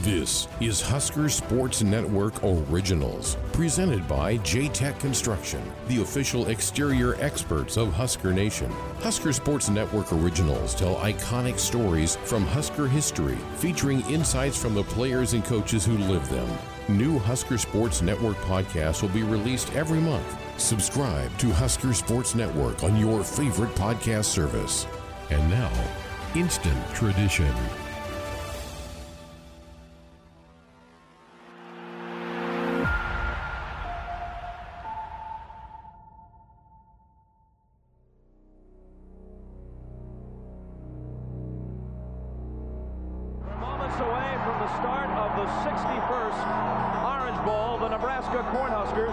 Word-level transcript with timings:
This 0.00 0.48
is 0.58 0.80
Husker 0.80 1.28
Sports 1.28 1.82
Network 1.82 2.42
Originals, 2.42 3.36
presented 3.52 4.08
by 4.08 4.38
J-Tech 4.38 4.98
Construction, 4.98 5.62
the 5.86 6.02
official 6.02 6.48
exterior 6.48 7.14
experts 7.20 7.76
of 7.76 7.92
Husker 7.92 8.32
Nation. 8.32 8.68
Husker 9.00 9.32
Sports 9.32 9.68
Network 9.68 10.12
Originals 10.12 10.74
tell 10.74 10.96
iconic 10.96 11.56
stories 11.56 12.16
from 12.24 12.44
Husker 12.46 12.88
history, 12.88 13.38
featuring 13.58 14.00
insights 14.10 14.60
from 14.60 14.74
the 14.74 14.82
players 14.82 15.34
and 15.34 15.44
coaches 15.44 15.84
who 15.84 15.96
live 15.98 16.28
them. 16.30 16.48
New 16.88 17.20
Husker 17.20 17.58
Sports 17.58 18.02
Network 18.02 18.38
podcasts 18.38 19.02
will 19.02 19.10
be 19.10 19.22
released 19.22 19.72
every 19.74 20.00
month. 20.00 20.36
Subscribe 20.60 21.36
to 21.38 21.52
Husker 21.52 21.94
Sports 21.94 22.34
Network 22.34 22.82
on 22.82 22.96
your 22.96 23.22
favorite 23.22 23.74
podcast 23.76 24.24
service. 24.24 24.86
And 25.30 25.48
now, 25.48 25.70
Instant 26.34 26.82
Tradition. 26.92 27.54
The 45.42 45.50
61st 45.66 46.38
Orange 47.02 47.40
Bowl, 47.42 47.74
the 47.82 47.90
Nebraska 47.90 48.46
Cornhuskers. 48.54 49.10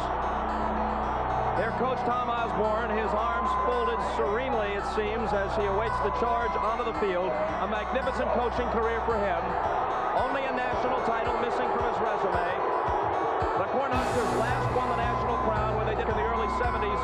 Their 1.57 1.73
coach 1.81 1.97
Tom 2.05 2.29
Osborne, 2.29 2.93
his 2.93 3.09
arms 3.17 3.49
folded 3.65 3.97
serenely, 4.13 4.77
it 4.77 4.85
seems, 4.93 5.33
as 5.33 5.49
he 5.57 5.65
awaits 5.65 5.97
the 6.05 6.13
charge 6.21 6.53
onto 6.53 6.85
the 6.85 6.93
field. 7.02 7.33
A 7.33 7.67
magnificent 7.67 8.29
coaching 8.38 8.69
career 8.69 9.02
for 9.09 9.17
him. 9.17 9.41
Only 10.21 10.45
a 10.45 10.53
national 10.53 11.02
title 11.09 11.33
missing 11.41 11.65
from 11.73 11.81
his 11.89 11.97
resume. 11.97 12.49
The 13.57 13.67
Cornhuskers 13.73 14.31
last 14.38 14.69
won 14.77 14.85
the 14.94 15.02
national 15.02 15.38
crown 15.50 15.81
when 15.81 15.89
they 15.89 15.97
did 15.97 16.05
in 16.05 16.13
the 16.13 16.27
early 16.30 16.47
70s 16.61 17.02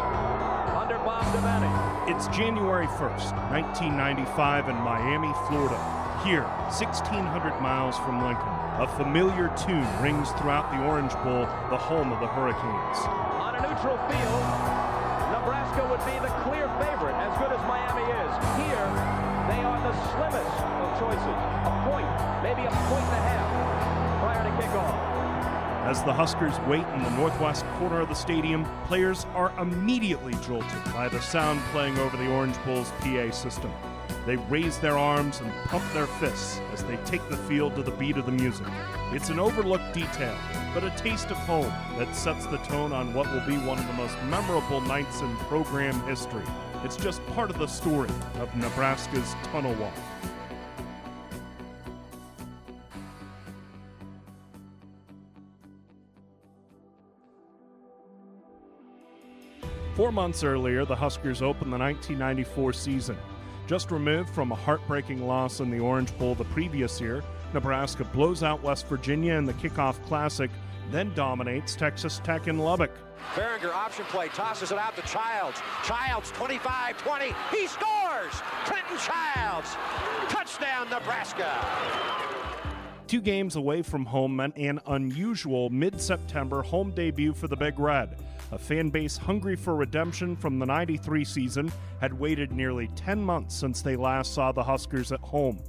under 0.78 1.02
Bob 1.02 1.26
Devaney. 1.34 1.74
It's 2.14 2.30
January 2.30 2.86
1st, 3.02 3.34
1995 3.50 4.70
in 4.70 4.78
Miami, 4.86 5.34
Florida. 5.50 5.82
Here, 6.24 6.46
1,600 6.74 7.62
miles 7.62 7.98
from 8.00 8.24
Lincoln, 8.24 8.50
a 8.80 8.88
familiar 9.00 9.48
tune 9.56 9.88
rings 10.04 10.28
throughout 10.36 10.68
the 10.68 10.84
Orange 10.84 11.14
Bowl, 11.24 11.48
the 11.72 11.80
home 11.80 12.12
of 12.12 12.20
the 12.20 12.28
Hurricanes. 12.28 13.00
On 13.40 13.56
a 13.56 13.62
neutral 13.64 13.96
field, 14.12 14.44
Nebraska 15.32 15.88
would 15.88 16.04
be 16.04 16.20
the 16.20 16.34
clear 16.44 16.68
favorite, 16.84 17.16
as 17.16 17.32
good 17.40 17.56
as 17.56 17.62
Miami 17.72 18.04
is. 18.04 18.32
Here, 18.60 18.88
they 19.48 19.64
are 19.64 19.80
the 19.80 19.96
slimmest 20.12 20.60
of 20.60 20.92
choices. 21.00 21.40
A 21.64 21.74
point, 21.88 22.12
maybe 22.44 22.68
a 22.68 22.74
point 22.92 23.08
and 23.08 23.16
a 23.16 23.24
half 23.24 23.48
prior 24.20 24.44
to 24.44 24.52
kickoff. 24.60 25.16
As 25.88 26.04
the 26.04 26.12
Huskers 26.12 26.60
wait 26.68 26.86
in 26.96 27.04
the 27.04 27.12
northwest 27.12 27.64
corner 27.80 28.02
of 28.02 28.10
the 28.10 28.16
stadium, 28.16 28.66
players 28.88 29.26
are 29.36 29.54
immediately 29.58 30.34
jolted 30.46 30.84
by 30.92 31.08
the 31.08 31.22
sound 31.22 31.62
playing 31.72 31.98
over 32.00 32.18
the 32.18 32.28
Orange 32.28 32.58
Bowl's 32.66 32.92
PA 33.00 33.32
system. 33.32 33.72
They 34.26 34.38
raise 34.38 34.80
their 34.80 34.98
arms 34.98 35.40
and 35.40 35.54
pump 35.66 35.84
their 35.94 36.08
fists 36.08 36.60
as 36.74 36.84
they 36.84 36.98
take 37.06 37.28
the 37.30 37.38
field 37.38 37.76
to 37.76 37.84
the 37.84 37.92
beat 37.92 38.18
of 38.18 38.26
the 38.26 38.32
music. 38.32 38.66
It's 39.12 39.30
an 39.30 39.38
overlooked 39.38 39.94
detail, 39.94 40.36
but 40.74 40.84
a 40.84 40.90
taste 40.98 41.30
of 41.30 41.38
home 41.38 41.72
that 42.00 42.16
sets 42.16 42.48
the 42.48 42.58
tone 42.58 42.92
on 42.92 43.14
what 43.14 43.32
will 43.32 43.46
be 43.46 43.58
one 43.58 43.78
of 43.78 43.86
the 43.86 43.94
most 43.94 44.16
memorable 44.24 44.82
nights 44.82 45.22
in 45.22 45.36
program 45.48 46.02
history. 46.08 46.44
It's 46.84 46.96
just 46.98 47.24
part 47.28 47.52
of 47.52 47.60
the 47.60 47.68
story 47.68 48.10
of 48.40 48.54
Nebraska's 48.56 49.36
Tunnel 49.52 49.76
Walk. 49.76 49.94
Four 59.94 60.12
months 60.12 60.44
earlier, 60.44 60.84
the 60.84 60.96
Huskers 60.96 61.44
opened 61.44 61.72
the 61.72 61.78
1994 61.78 62.74
season. 62.74 63.18
Just 63.68 63.90
removed 63.90 64.30
from 64.30 64.52
a 64.52 64.56
heartbreaking 64.56 65.26
loss 65.26 65.60
in 65.60 65.72
the 65.72 65.80
Orange 65.80 66.16
Bowl 66.20 66.36
the 66.36 66.44
previous 66.46 67.02
year, 67.02 67.24
Nebraska 67.52 68.04
blows 68.04 68.44
out 68.44 68.62
West 68.62 68.86
Virginia 68.88 69.34
in 69.34 69.46
the 69.46 69.54
kickoff 69.54 70.04
classic, 70.06 70.52
then 70.92 71.12
dominates 71.16 71.76
Texas 71.76 72.22
Tech 72.24 72.48
in 72.48 72.60
Lubbock. 72.60 72.92
Berringer 73.34 73.74
option 73.74 74.06
play, 74.06 74.28
tosses 74.28 74.72
it 74.72 74.78
out 74.78 74.96
to 74.96 75.02
Childs. 75.02 75.60
Childs 75.84 76.30
25 76.32 76.98
20. 76.98 77.26
He 77.52 77.66
scores! 77.66 78.34
Clinton 78.66 78.98
Childs! 79.00 79.76
Touchdown, 80.30 80.88
Nebraska! 80.92 82.06
Two 83.08 83.22
games 83.22 83.56
away 83.56 83.82
from 83.82 84.06
home 84.06 84.36
meant 84.36 84.58
an 84.58 84.80
unusual 84.88 85.72
mid 85.72 86.00
September 86.00 86.62
home 86.62 86.92
debut 86.92 87.34
for 87.34 87.48
the 87.48 87.56
Big 87.56 87.80
Red. 87.80 88.16
A 88.56 88.58
fan 88.58 88.90
base 88.90 89.18
hungry 89.18 89.58
for 89.58 89.76
redemption 89.76 90.34
from 90.38 90.60
the 90.60 90.66
93 90.66 91.26
season 91.26 91.70
had 92.00 92.18
waited 92.18 92.54
nearly 92.54 92.88
10 92.96 93.22
months 93.22 93.54
since 93.54 93.82
they 93.82 93.98
last 93.98 94.34
saw 94.34 94.54
the 94.54 94.64
Huskers 94.64 95.12
at 95.12 95.20
home. 95.20 95.60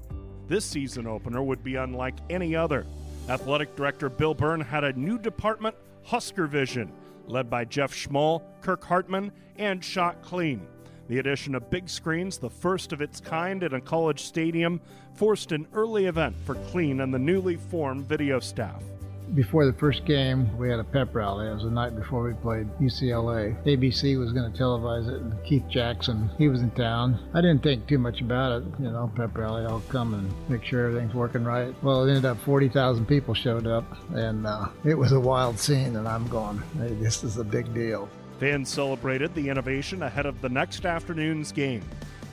This 0.47 0.65
season 0.65 1.05
opener 1.05 1.43
would 1.43 1.65
be 1.65 1.75
unlike 1.75 2.15
any 2.31 2.55
other. 2.55 2.87
Athletic 3.29 3.75
Director 3.75 4.09
Bill 4.09 4.35
Byrne 4.35 4.61
had 4.61 4.85
a 4.85 4.93
new 4.93 5.19
department, 5.19 5.75
Husker 6.05 6.47
Vision, 6.47 6.93
led 7.27 7.51
by 7.51 7.65
Jeff 7.65 7.93
Schmall, 7.93 8.45
Kirk 8.61 8.85
Hartman, 8.85 9.33
and 9.57 9.85
Shot 9.85 10.23
Klein. 10.23 10.65
The 11.09 11.19
addition 11.19 11.57
of 11.57 11.69
big 11.69 11.89
screens, 11.89 12.39
the 12.39 12.49
first 12.49 12.93
of 12.93 13.01
its 13.01 13.19
kind 13.19 13.65
in 13.65 13.75
a 13.75 13.81
college 13.81 14.23
stadium, 14.23 14.81
forced 15.15 15.51
an 15.51 15.67
early 15.75 16.07
event 16.07 16.37
for 16.45 16.55
Klein 16.71 17.01
and 17.01 17.13
the 17.13 17.19
newly 17.19 17.57
formed 17.57 18.07
video 18.07 18.39
staff. 18.39 18.85
Before 19.35 19.67
the 19.67 19.73
first 19.73 20.05
game, 20.05 20.57
we 20.57 20.69
had 20.69 20.79
a 20.79 20.85
pep 20.85 21.15
rally. 21.15 21.49
It 21.49 21.55
was 21.55 21.65
the 21.65 21.71
night 21.71 21.97
before 21.97 22.23
we 22.23 22.33
played 22.35 22.69
UCLA. 22.79 23.57
ABC 23.65 24.19
was 24.19 24.33
going 24.33 24.53
to 24.53 24.59
televise 24.59 25.09
it, 25.09 25.21
and 25.21 25.45
Keith 25.45 25.65
Jackson, 25.69 26.31
he 26.39 26.49
was 26.49 26.63
in 26.63 26.71
town. 26.73 27.19
I 27.35 27.41
didn't 27.41 27.63
think 27.63 27.87
too 27.87 27.99
much 27.99 28.21
about 28.21 28.63
it. 28.63 28.69
You 28.79 28.91
know, 28.91 29.11
pep 29.17 29.37
rally, 29.37 29.65
I'll 29.65 29.81
come 29.89 30.15
and 30.15 30.33
make 30.49 30.65
sure 30.65 30.87
everything's 30.87 31.15
working 31.15 31.45
right. 31.45 31.75
Well, 31.83 32.05
it 32.05 32.09
ended 32.09 32.25
up 32.25 32.39
40,000 32.43 33.07
people 33.07 33.35
showed 33.35 33.67
up, 33.67 33.85
and 34.15 34.47
uh, 34.47 34.69
it 34.85 34.95
was 34.95 35.13
a 35.13 35.21
wild 35.21 35.59
scene, 35.59 35.97
and 35.97 36.07
I'm 36.07 36.29
going, 36.29 36.63
hey, 36.79 36.95
this 36.95 37.25
is 37.25 37.37
a 37.39 37.45
big 37.45 37.73
deal. 37.75 38.09
Fans 38.39 38.69
celebrated 38.69 39.35
the 39.35 39.49
innovation 39.49 40.03
ahead 40.03 40.27
of 40.27 40.41
the 40.41 40.49
next 40.49 40.85
afternoon's 40.85 41.53
game. 41.53 41.83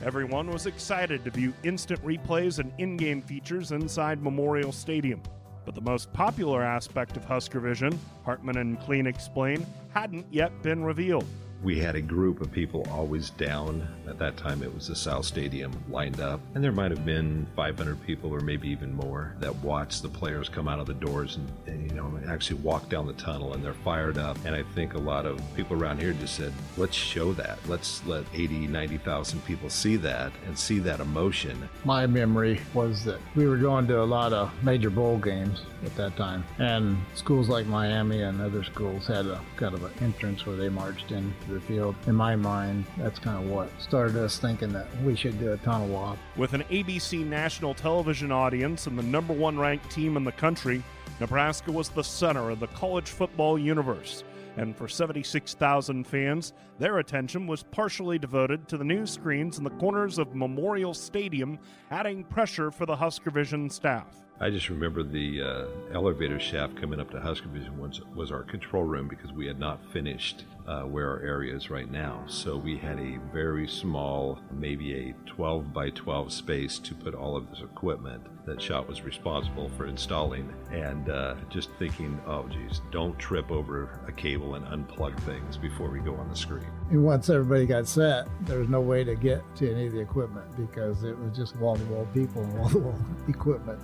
Everyone 0.04 0.50
was 0.50 0.66
excited 0.66 1.24
to 1.24 1.30
view 1.30 1.54
instant 1.62 2.04
replays 2.04 2.58
and 2.58 2.72
in 2.78 2.96
game 2.96 3.22
features 3.22 3.72
inside 3.72 4.22
Memorial 4.22 4.70
Stadium. 4.70 5.22
But 5.64 5.74
the 5.74 5.80
most 5.80 6.12
popular 6.12 6.62
aspect 6.62 7.16
of 7.16 7.24
Husker 7.24 7.60
Vision, 7.60 7.98
Hartman 8.24 8.58
and 8.58 8.78
Klein 8.80 9.06
explain, 9.06 9.66
hadn't 9.92 10.26
yet 10.30 10.62
been 10.62 10.84
revealed. 10.84 11.26
We 11.64 11.78
had 11.78 11.96
a 11.96 12.02
group 12.02 12.42
of 12.42 12.52
people 12.52 12.86
always 12.90 13.30
down. 13.30 13.88
At 14.06 14.18
that 14.18 14.36
time, 14.36 14.62
it 14.62 14.72
was 14.72 14.88
the 14.88 14.94
South 14.94 15.24
Stadium 15.24 15.72
lined 15.88 16.20
up, 16.20 16.38
and 16.54 16.62
there 16.62 16.72
might 16.72 16.90
have 16.90 17.06
been 17.06 17.46
500 17.56 18.04
people 18.06 18.30
or 18.34 18.40
maybe 18.40 18.68
even 18.68 18.94
more 18.94 19.34
that 19.40 19.56
watched 19.56 20.02
the 20.02 20.10
players 20.10 20.50
come 20.50 20.68
out 20.68 20.78
of 20.78 20.86
the 20.86 20.92
doors 20.92 21.36
and, 21.36 21.50
and, 21.66 21.90
you 21.90 21.96
know 21.96 22.04
actually 22.28 22.60
walk 22.60 22.88
down 22.88 23.06
the 23.06 23.12
tunnel, 23.14 23.54
and 23.54 23.64
they're 23.64 23.74
fired 23.74 24.18
up. 24.18 24.36
And 24.44 24.54
I 24.54 24.62
think 24.74 24.94
a 24.94 24.98
lot 24.98 25.26
of 25.26 25.40
people 25.54 25.80
around 25.80 26.00
here 26.00 26.12
just 26.12 26.36
said, 26.36 26.52
"Let's 26.76 26.94
show 26.96 27.32
that. 27.34 27.58
Let's 27.68 28.04
let 28.06 28.24
80, 28.34 28.66
90,000 28.66 29.44
people 29.44 29.70
see 29.70 29.96
that 29.96 30.32
and 30.46 30.58
see 30.58 30.78
that 30.80 31.00
emotion." 31.00 31.68
My 31.84 32.06
memory 32.06 32.60
was 32.74 33.04
that 33.04 33.20
we 33.34 33.46
were 33.46 33.56
going 33.56 33.86
to 33.88 34.02
a 34.02 34.04
lot 34.04 34.32
of 34.32 34.50
major 34.62 34.90
bowl 34.90 35.18
games 35.18 35.62
at 35.84 35.94
that 35.96 36.16
time, 36.16 36.44
and 36.58 36.96
schools 37.14 37.48
like 37.48 37.66
Miami 37.66 38.22
and 38.22 38.40
other 38.40 38.64
schools 38.64 39.06
had 39.06 39.26
a 39.26 39.40
kind 39.56 39.74
of 39.74 39.84
an 39.84 39.92
entrance 40.00 40.46
where 40.46 40.56
they 40.56 40.68
marched 40.68 41.10
into 41.10 41.53
the 41.54 41.60
field. 41.60 41.94
In 42.06 42.14
my 42.14 42.36
mind, 42.36 42.84
that's 42.98 43.18
kind 43.18 43.42
of 43.42 43.50
what 43.50 43.70
started 43.80 44.16
us 44.16 44.38
thinking 44.38 44.72
that 44.72 44.86
we 45.02 45.16
should 45.16 45.38
do 45.38 45.52
a 45.52 45.56
tunnel 45.58 45.88
walk. 45.88 46.18
With 46.36 46.52
an 46.52 46.62
ABC 46.64 47.24
national 47.26 47.74
television 47.74 48.30
audience 48.30 48.86
and 48.86 48.98
the 48.98 49.02
number 49.02 49.32
one 49.32 49.58
ranked 49.58 49.90
team 49.90 50.16
in 50.16 50.24
the 50.24 50.32
country, 50.32 50.82
Nebraska 51.20 51.72
was 51.72 51.88
the 51.88 52.02
center 52.02 52.50
of 52.50 52.60
the 52.60 52.66
college 52.68 53.08
football 53.08 53.58
universe. 53.58 54.24
And 54.56 54.76
for 54.76 54.86
76,000 54.86 56.06
fans, 56.06 56.52
their 56.78 56.98
attention 56.98 57.46
was 57.46 57.64
partially 57.64 58.18
devoted 58.18 58.68
to 58.68 58.76
the 58.76 58.84
new 58.84 59.06
screens 59.06 59.58
in 59.58 59.64
the 59.64 59.70
corners 59.70 60.18
of 60.18 60.34
Memorial 60.34 60.94
Stadium, 60.94 61.58
adding 61.90 62.24
pressure 62.24 62.70
for 62.70 62.86
the 62.86 62.94
Husker 62.94 63.30
Vision 63.30 63.68
staff. 63.68 64.23
I 64.40 64.50
just 64.50 64.68
remember 64.68 65.04
the 65.04 65.42
uh, 65.42 65.94
elevator 65.94 66.40
shaft 66.40 66.76
coming 66.80 66.98
up 66.98 67.08
to 67.12 67.20
Husker 67.20 67.48
Vision 67.48 67.78
was, 67.78 68.00
was 68.16 68.32
our 68.32 68.42
control 68.42 68.82
room 68.82 69.06
because 69.06 69.32
we 69.32 69.46
had 69.46 69.60
not 69.60 69.80
finished 69.92 70.44
uh, 70.66 70.82
where 70.82 71.08
our 71.08 71.20
area 71.20 71.54
is 71.54 71.70
right 71.70 71.88
now. 71.88 72.24
So 72.26 72.56
we 72.56 72.76
had 72.76 72.98
a 72.98 73.18
very 73.32 73.68
small, 73.68 74.40
maybe 74.50 74.94
a 74.94 75.14
12 75.26 75.72
by 75.72 75.90
12 75.90 76.32
space 76.32 76.80
to 76.80 76.96
put 76.96 77.14
all 77.14 77.36
of 77.36 77.48
this 77.48 77.60
equipment 77.60 78.22
that 78.44 78.60
Shot 78.60 78.88
was 78.88 79.02
responsible 79.02 79.68
for 79.76 79.86
installing. 79.86 80.52
And 80.72 81.10
uh, 81.10 81.36
just 81.48 81.70
thinking, 81.78 82.20
oh, 82.26 82.48
geez, 82.48 82.80
don't 82.90 83.16
trip 83.20 83.52
over 83.52 84.00
a 84.08 84.12
cable 84.12 84.56
and 84.56 84.66
unplug 84.66 85.18
things 85.20 85.56
before 85.56 85.90
we 85.90 86.00
go 86.00 86.16
on 86.16 86.28
the 86.28 86.36
screen. 86.36 86.66
And 86.90 87.04
once 87.04 87.30
everybody 87.30 87.66
got 87.66 87.86
set, 87.86 88.26
there 88.40 88.58
was 88.58 88.68
no 88.68 88.80
way 88.80 89.04
to 89.04 89.14
get 89.14 89.42
to 89.56 89.70
any 89.70 89.86
of 89.86 89.92
the 89.92 90.00
equipment 90.00 90.44
because 90.56 91.04
it 91.04 91.16
was 91.16 91.36
just 91.36 91.56
wall 91.56 91.76
to 91.76 91.84
wall 91.84 92.08
people 92.12 92.42
and 92.42 92.52
wall 92.58 92.68
to 92.70 92.78
wall 92.78 92.98
equipment. 93.28 93.80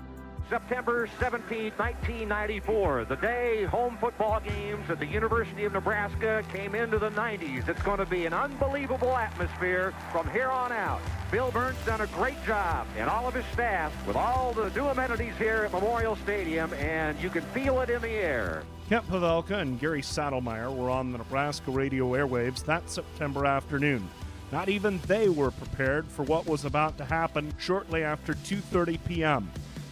September 0.51 1.09
17, 1.21 1.75
1994, 1.77 3.05
the 3.05 3.15
day 3.15 3.63
home 3.67 3.97
football 4.01 4.41
games 4.41 4.91
at 4.91 4.99
the 4.99 5.07
University 5.07 5.65
of 5.65 5.73
Nebraska 5.73 6.43
came 6.53 6.75
into 6.75 6.99
the 6.99 7.11
90s. 7.11 7.69
It's 7.69 7.81
going 7.83 7.99
to 7.99 8.05
be 8.05 8.27
an 8.27 8.33
unbelievable 8.33 9.17
atmosphere 9.17 9.95
from 10.11 10.29
here 10.31 10.49
on 10.49 10.73
out. 10.73 11.01
Bill 11.31 11.53
Byrne's 11.53 11.79
done 11.87 12.01
a 12.01 12.09
great 12.09 12.45
job, 12.45 12.89
and 12.99 13.09
all 13.09 13.29
of 13.29 13.35
his 13.35 13.45
staff, 13.53 13.95
with 14.09 14.17
all 14.17 14.53
the 14.53 14.71
new 14.71 14.87
amenities 14.87 15.37
here 15.39 15.63
at 15.67 15.73
Memorial 15.73 16.17
Stadium, 16.17 16.75
and 16.75 17.17
you 17.23 17.31
can 17.31 17.43
feel 17.43 17.81
it 17.83 17.89
in 17.89 18.03
the 18.03 18.09
air. 18.09 18.65
Kent 18.89 19.07
Pavelka 19.07 19.57
and 19.57 19.79
Gary 19.79 20.03
Sadlemyer 20.03 20.75
were 20.75 20.91
on 20.91 21.13
the 21.13 21.19
Nebraska 21.19 21.71
radio 21.71 22.09
airwaves 22.15 22.65
that 22.65 22.91
September 22.91 23.47
afternoon. 23.47 24.09
Not 24.51 24.69
even 24.69 24.99
they 25.07 25.29
were 25.29 25.53
prepared 25.53 26.09
for 26.09 26.25
what 26.25 26.49
was 26.49 26.65
about 26.65 26.99
to 26.99 27.05
happen 27.05 27.55
shortly 27.57 28.03
after 28.03 28.35
2:30 28.35 28.99
p.m. 29.07 29.49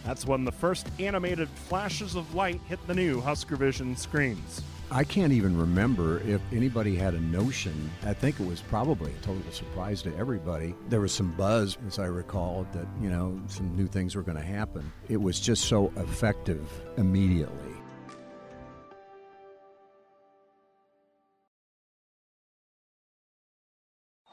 That's 0.09 0.25
when 0.25 0.43
the 0.43 0.51
first 0.51 0.87
animated 0.97 1.47
flashes 1.49 2.15
of 2.15 2.33
light 2.33 2.59
hit 2.67 2.79
the 2.87 2.95
new 2.95 3.21
Husker 3.21 3.55
Vision 3.55 3.95
screens. 3.95 4.63
I 4.89 5.03
can't 5.03 5.31
even 5.31 5.55
remember 5.55 6.19
if 6.21 6.41
anybody 6.51 6.95
had 6.95 7.13
a 7.13 7.19
notion. 7.19 7.91
I 8.03 8.13
think 8.13 8.39
it 8.39 8.47
was 8.47 8.59
probably 8.59 9.11
a 9.11 9.23
total 9.23 9.51
surprise 9.51 10.01
to 10.01 10.17
everybody. 10.17 10.73
There 10.87 10.99
was 10.99 11.11
some 11.11 11.31
buzz, 11.33 11.77
as 11.85 11.99
I 11.99 12.07
recall, 12.07 12.65
that, 12.71 12.87
you 12.99 13.11
know, 13.11 13.39
some 13.45 13.75
new 13.75 13.85
things 13.85 14.15
were 14.15 14.23
going 14.23 14.35
to 14.35 14.43
happen. 14.43 14.91
It 15.09 15.17
was 15.17 15.39
just 15.39 15.65
so 15.65 15.93
effective 15.95 16.67
immediately. 16.97 17.75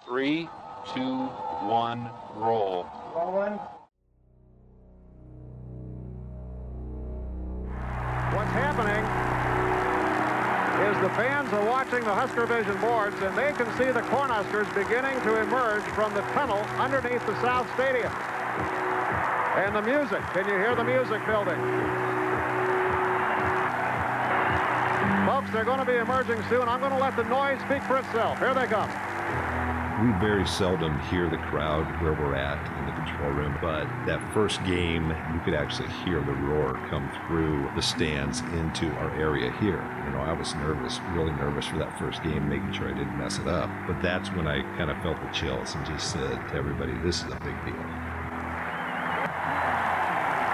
Three, 0.07 0.49
two, 0.95 1.27
one, 1.67 2.09
roll. 2.35 2.87
Rolling. 3.15 3.59
Fans 11.17 11.51
are 11.55 11.65
watching 11.65 12.05
the 12.05 12.13
Husker 12.13 12.45
Vision 12.45 12.79
boards, 12.79 13.17
and 13.23 13.37
they 13.39 13.51
can 13.53 13.67
see 13.79 13.91
the 13.91 14.05
Cornhuskers 14.13 14.69
beginning 14.75 15.19
to 15.23 15.41
emerge 15.41 15.83
from 15.97 16.13
the 16.13 16.21
tunnel 16.37 16.59
underneath 16.77 17.25
the 17.25 17.41
South 17.41 17.67
Stadium. 17.73 18.13
And 19.57 19.75
the 19.75 19.81
music, 19.81 20.21
can 20.35 20.45
you 20.45 20.57
hear 20.61 20.75
the 20.75 20.85
music 20.85 21.25
building? 21.25 21.57
Folks, 25.27 25.51
they're 25.53 25.65
going 25.65 25.81
to 25.81 25.87
be 25.87 25.97
emerging 25.97 26.43
soon. 26.51 26.69
I'm 26.69 26.81
going 26.81 26.93
to 26.93 26.99
let 26.99 27.17
the 27.17 27.25
noise 27.25 27.59
speak 27.65 27.83
for 27.85 27.97
itself. 27.97 28.39
Here 28.39 28.53
they 28.53 28.67
come. 28.67 29.06
We 30.03 30.13
very 30.21 30.47
seldom 30.47 31.01
hear 31.09 31.31
the 31.31 31.39
crowd 31.39 31.87
where 32.03 32.13
we're 32.13 32.35
at 32.35 32.61
in 32.79 32.85
the 32.85 32.93
control 32.93 33.31
room, 33.31 33.57
but 33.63 33.87
that 34.05 34.21
first 34.35 34.63
game, 34.65 35.09
you 35.33 35.41
could 35.43 35.55
actually 35.55 35.89
hear 36.05 36.21
the 36.21 36.35
roar 36.35 36.75
come 36.91 37.11
through 37.27 37.71
the 37.75 37.81
stands 37.81 38.41
into 38.61 38.93
our 38.97 39.11
area 39.19 39.51
here. 39.53 39.81
You 40.05 40.13
know, 40.13 40.21
I 40.21 40.35
was 40.35 40.55
nervous, 40.57 41.01
really 41.15 41.33
nervous 41.33 41.65
for 41.65 41.79
that 41.79 41.99
first 41.99 42.23
game, 42.23 42.47
making 42.47 42.75
sure 42.75 42.91
I 42.91 42.93
didn't 42.93 43.17
mess 43.17 43.39
it 43.39 43.49
up. 43.49 43.71
But 43.87 44.03
that's 44.03 44.29
when 44.33 44.47
I 44.47 44.61
kind 44.77 44.91
of 44.91 45.01
felt 45.01 45.19
the 45.19 45.33
chills 45.33 45.75
and 45.75 45.87
just 45.87 46.13
said 46.13 46.47
to 46.49 46.55
everybody, 46.55 46.93
this 46.99 47.25
is 47.25 47.33
a 47.33 47.41
big 47.41 47.57
deal. 47.65 47.81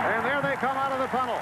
And 0.06 0.24
there 0.24 0.40
they 0.40 0.54
come 0.54 0.76
out 0.76 0.92
of 0.92 1.00
the 1.00 1.08
tunnel. 1.08 1.40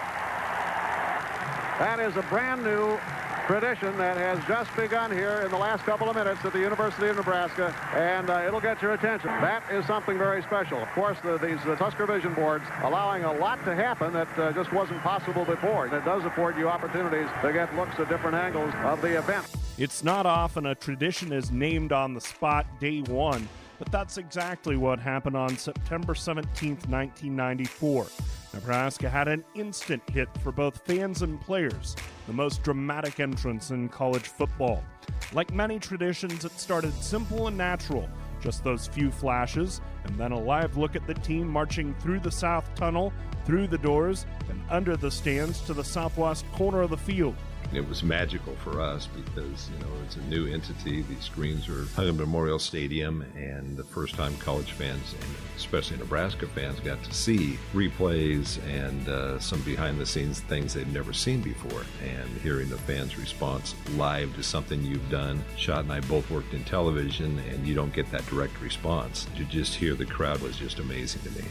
That 1.78 2.00
is 2.00 2.16
a 2.16 2.22
brand 2.22 2.64
new 2.64 2.98
tradition 3.46 3.96
that 3.98 4.16
has 4.16 4.38
just 4.46 4.74
begun 4.76 5.10
here 5.10 5.42
in 5.44 5.50
the 5.50 5.56
last 5.56 5.84
couple 5.84 6.08
of 6.08 6.16
minutes 6.16 6.44
at 6.44 6.52
the 6.52 6.58
University 6.58 7.08
of 7.08 7.16
Nebraska, 7.16 7.74
and 7.94 8.30
uh, 8.30 8.44
it'll 8.46 8.60
get 8.60 8.80
your 8.82 8.94
attention. 8.94 9.28
That 9.40 9.62
is 9.70 9.84
something 9.86 10.18
very 10.18 10.42
special. 10.42 10.78
Of 10.78 10.88
course, 10.88 11.18
the, 11.22 11.38
these 11.38 11.58
uh, 11.66 11.76
Husker 11.76 12.06
Vision 12.06 12.34
boards 12.34 12.64
allowing 12.82 13.24
a 13.24 13.32
lot 13.32 13.64
to 13.64 13.74
happen 13.74 14.12
that 14.12 14.38
uh, 14.38 14.52
just 14.52 14.72
wasn't 14.72 15.00
possible 15.00 15.44
before. 15.44 15.86
And 15.86 15.94
it 15.94 16.04
does 16.04 16.24
afford 16.24 16.56
you 16.56 16.68
opportunities 16.68 17.28
to 17.42 17.52
get 17.52 17.74
looks 17.76 17.98
at 17.98 18.08
different 18.08 18.36
angles 18.36 18.72
of 18.84 19.00
the 19.02 19.18
event. 19.18 19.46
It's 19.78 20.04
not 20.04 20.26
often 20.26 20.66
a 20.66 20.74
tradition 20.74 21.32
is 21.32 21.50
named 21.50 21.92
on 21.92 22.14
the 22.14 22.20
spot 22.20 22.66
day 22.80 23.00
one, 23.00 23.48
but 23.80 23.90
that's 23.90 24.18
exactly 24.18 24.76
what 24.76 25.00
happened 25.00 25.34
on 25.34 25.56
September 25.56 26.14
17, 26.14 26.72
1994. 26.88 28.06
Nebraska 28.52 29.08
had 29.08 29.26
an 29.26 29.42
instant 29.54 30.02
hit 30.10 30.28
for 30.42 30.52
both 30.52 30.84
fans 30.84 31.22
and 31.22 31.40
players, 31.40 31.96
the 32.26 32.32
most 32.34 32.62
dramatic 32.62 33.20
entrance 33.20 33.70
in 33.70 33.88
college 33.88 34.28
football. 34.28 34.84
Like 35.32 35.54
many 35.54 35.78
traditions, 35.78 36.44
it 36.44 36.52
started 36.60 36.92
simple 36.92 37.46
and 37.46 37.56
natural, 37.56 38.06
just 38.42 38.62
those 38.62 38.86
few 38.86 39.10
flashes, 39.10 39.80
and 40.04 40.18
then 40.18 40.32
a 40.32 40.38
live 40.38 40.76
look 40.76 40.94
at 40.94 41.06
the 41.06 41.14
team 41.14 41.48
marching 41.48 41.94
through 42.00 42.20
the 42.20 42.30
south 42.30 42.74
tunnel, 42.74 43.14
through 43.46 43.66
the 43.66 43.78
doors, 43.78 44.26
and 44.50 44.60
under 44.68 44.94
the 44.94 45.10
stands 45.10 45.58
to 45.62 45.72
the 45.72 45.84
southwest 45.84 46.44
corner 46.52 46.82
of 46.82 46.90
the 46.90 46.98
field. 46.98 47.34
It 47.72 47.88
was 47.88 48.02
magical 48.02 48.56
for 48.56 48.80
us 48.80 49.06
because, 49.06 49.70
you 49.70 49.78
know, 49.78 49.92
it's 50.04 50.16
a 50.16 50.22
new 50.22 50.46
entity. 50.52 51.02
These 51.02 51.22
screens 51.22 51.68
are 51.68 51.84
hung 51.94 52.08
in 52.08 52.16
Memorial 52.16 52.58
Stadium, 52.58 53.24
and 53.36 53.76
the 53.76 53.84
first 53.84 54.16
time 54.16 54.36
college 54.38 54.72
fans, 54.72 55.14
and 55.14 55.34
especially 55.56 55.96
Nebraska 55.98 56.48
fans, 56.48 56.80
got 56.80 57.02
to 57.04 57.14
see 57.14 57.58
replays 57.72 58.58
and 58.66 59.08
uh, 59.08 59.38
some 59.38 59.60
behind 59.62 60.00
the 60.00 60.06
scenes 60.06 60.40
things 60.40 60.74
they'd 60.74 60.92
never 60.92 61.12
seen 61.12 61.42
before. 61.42 61.84
And 62.02 62.28
hearing 62.40 62.68
the 62.68 62.78
fans' 62.78 63.16
response 63.16 63.76
live 63.94 64.34
to 64.34 64.42
something 64.42 64.82
you've 64.82 65.08
done. 65.08 65.40
Shot 65.56 65.84
and 65.84 65.92
I 65.92 66.00
both 66.00 66.28
worked 66.28 66.54
in 66.54 66.64
television, 66.64 67.38
and 67.50 67.64
you 67.66 67.76
don't 67.76 67.92
get 67.92 68.10
that 68.10 68.26
direct 68.26 68.60
response. 68.60 69.28
To 69.36 69.44
just 69.44 69.76
hear 69.76 69.94
the 69.94 70.06
crowd 70.06 70.40
was 70.40 70.56
just 70.56 70.80
amazing 70.80 71.22
to 71.22 71.30
me. 71.38 71.44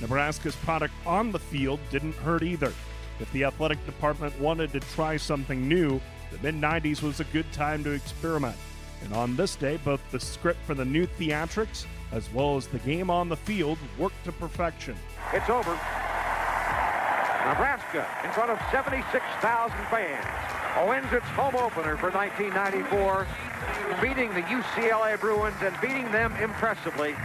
Nebraska's 0.00 0.56
product 0.56 0.94
on 1.04 1.30
the 1.30 1.38
field 1.38 1.80
didn't 1.90 2.14
hurt 2.14 2.42
either. 2.42 2.72
If 3.20 3.30
the 3.32 3.44
athletic 3.44 3.84
department 3.86 4.38
wanted 4.40 4.72
to 4.72 4.80
try 4.80 5.16
something 5.16 5.68
new, 5.68 6.00
the 6.30 6.38
mid 6.42 6.60
90s 6.60 7.02
was 7.02 7.20
a 7.20 7.24
good 7.24 7.50
time 7.52 7.82
to 7.84 7.90
experiment. 7.90 8.56
And 9.02 9.12
on 9.12 9.36
this 9.36 9.56
day, 9.56 9.78
both 9.84 10.00
the 10.10 10.20
script 10.20 10.60
for 10.64 10.74
the 10.74 10.84
new 10.84 11.06
theatrics 11.06 11.86
as 12.12 12.32
well 12.32 12.56
as 12.56 12.66
the 12.66 12.78
game 12.80 13.10
on 13.10 13.28
the 13.28 13.36
field 13.36 13.78
worked 13.98 14.24
to 14.24 14.32
perfection. 14.32 14.96
It's 15.32 15.50
over. 15.50 15.78
Nebraska 17.46 18.06
in 18.24 18.32
front 18.32 18.50
of 18.50 18.58
76,000 18.70 19.76
fans 19.90 20.26
wins 20.86 21.12
its 21.12 21.26
home 21.28 21.56
opener 21.56 21.96
for 21.96 22.10
1994, 22.10 23.26
beating 24.00 24.32
the 24.34 24.42
UCLA 24.42 25.18
Bruins 25.18 25.56
and 25.62 25.74
beating 25.80 26.10
them 26.12 26.32
impressively. 26.36 27.16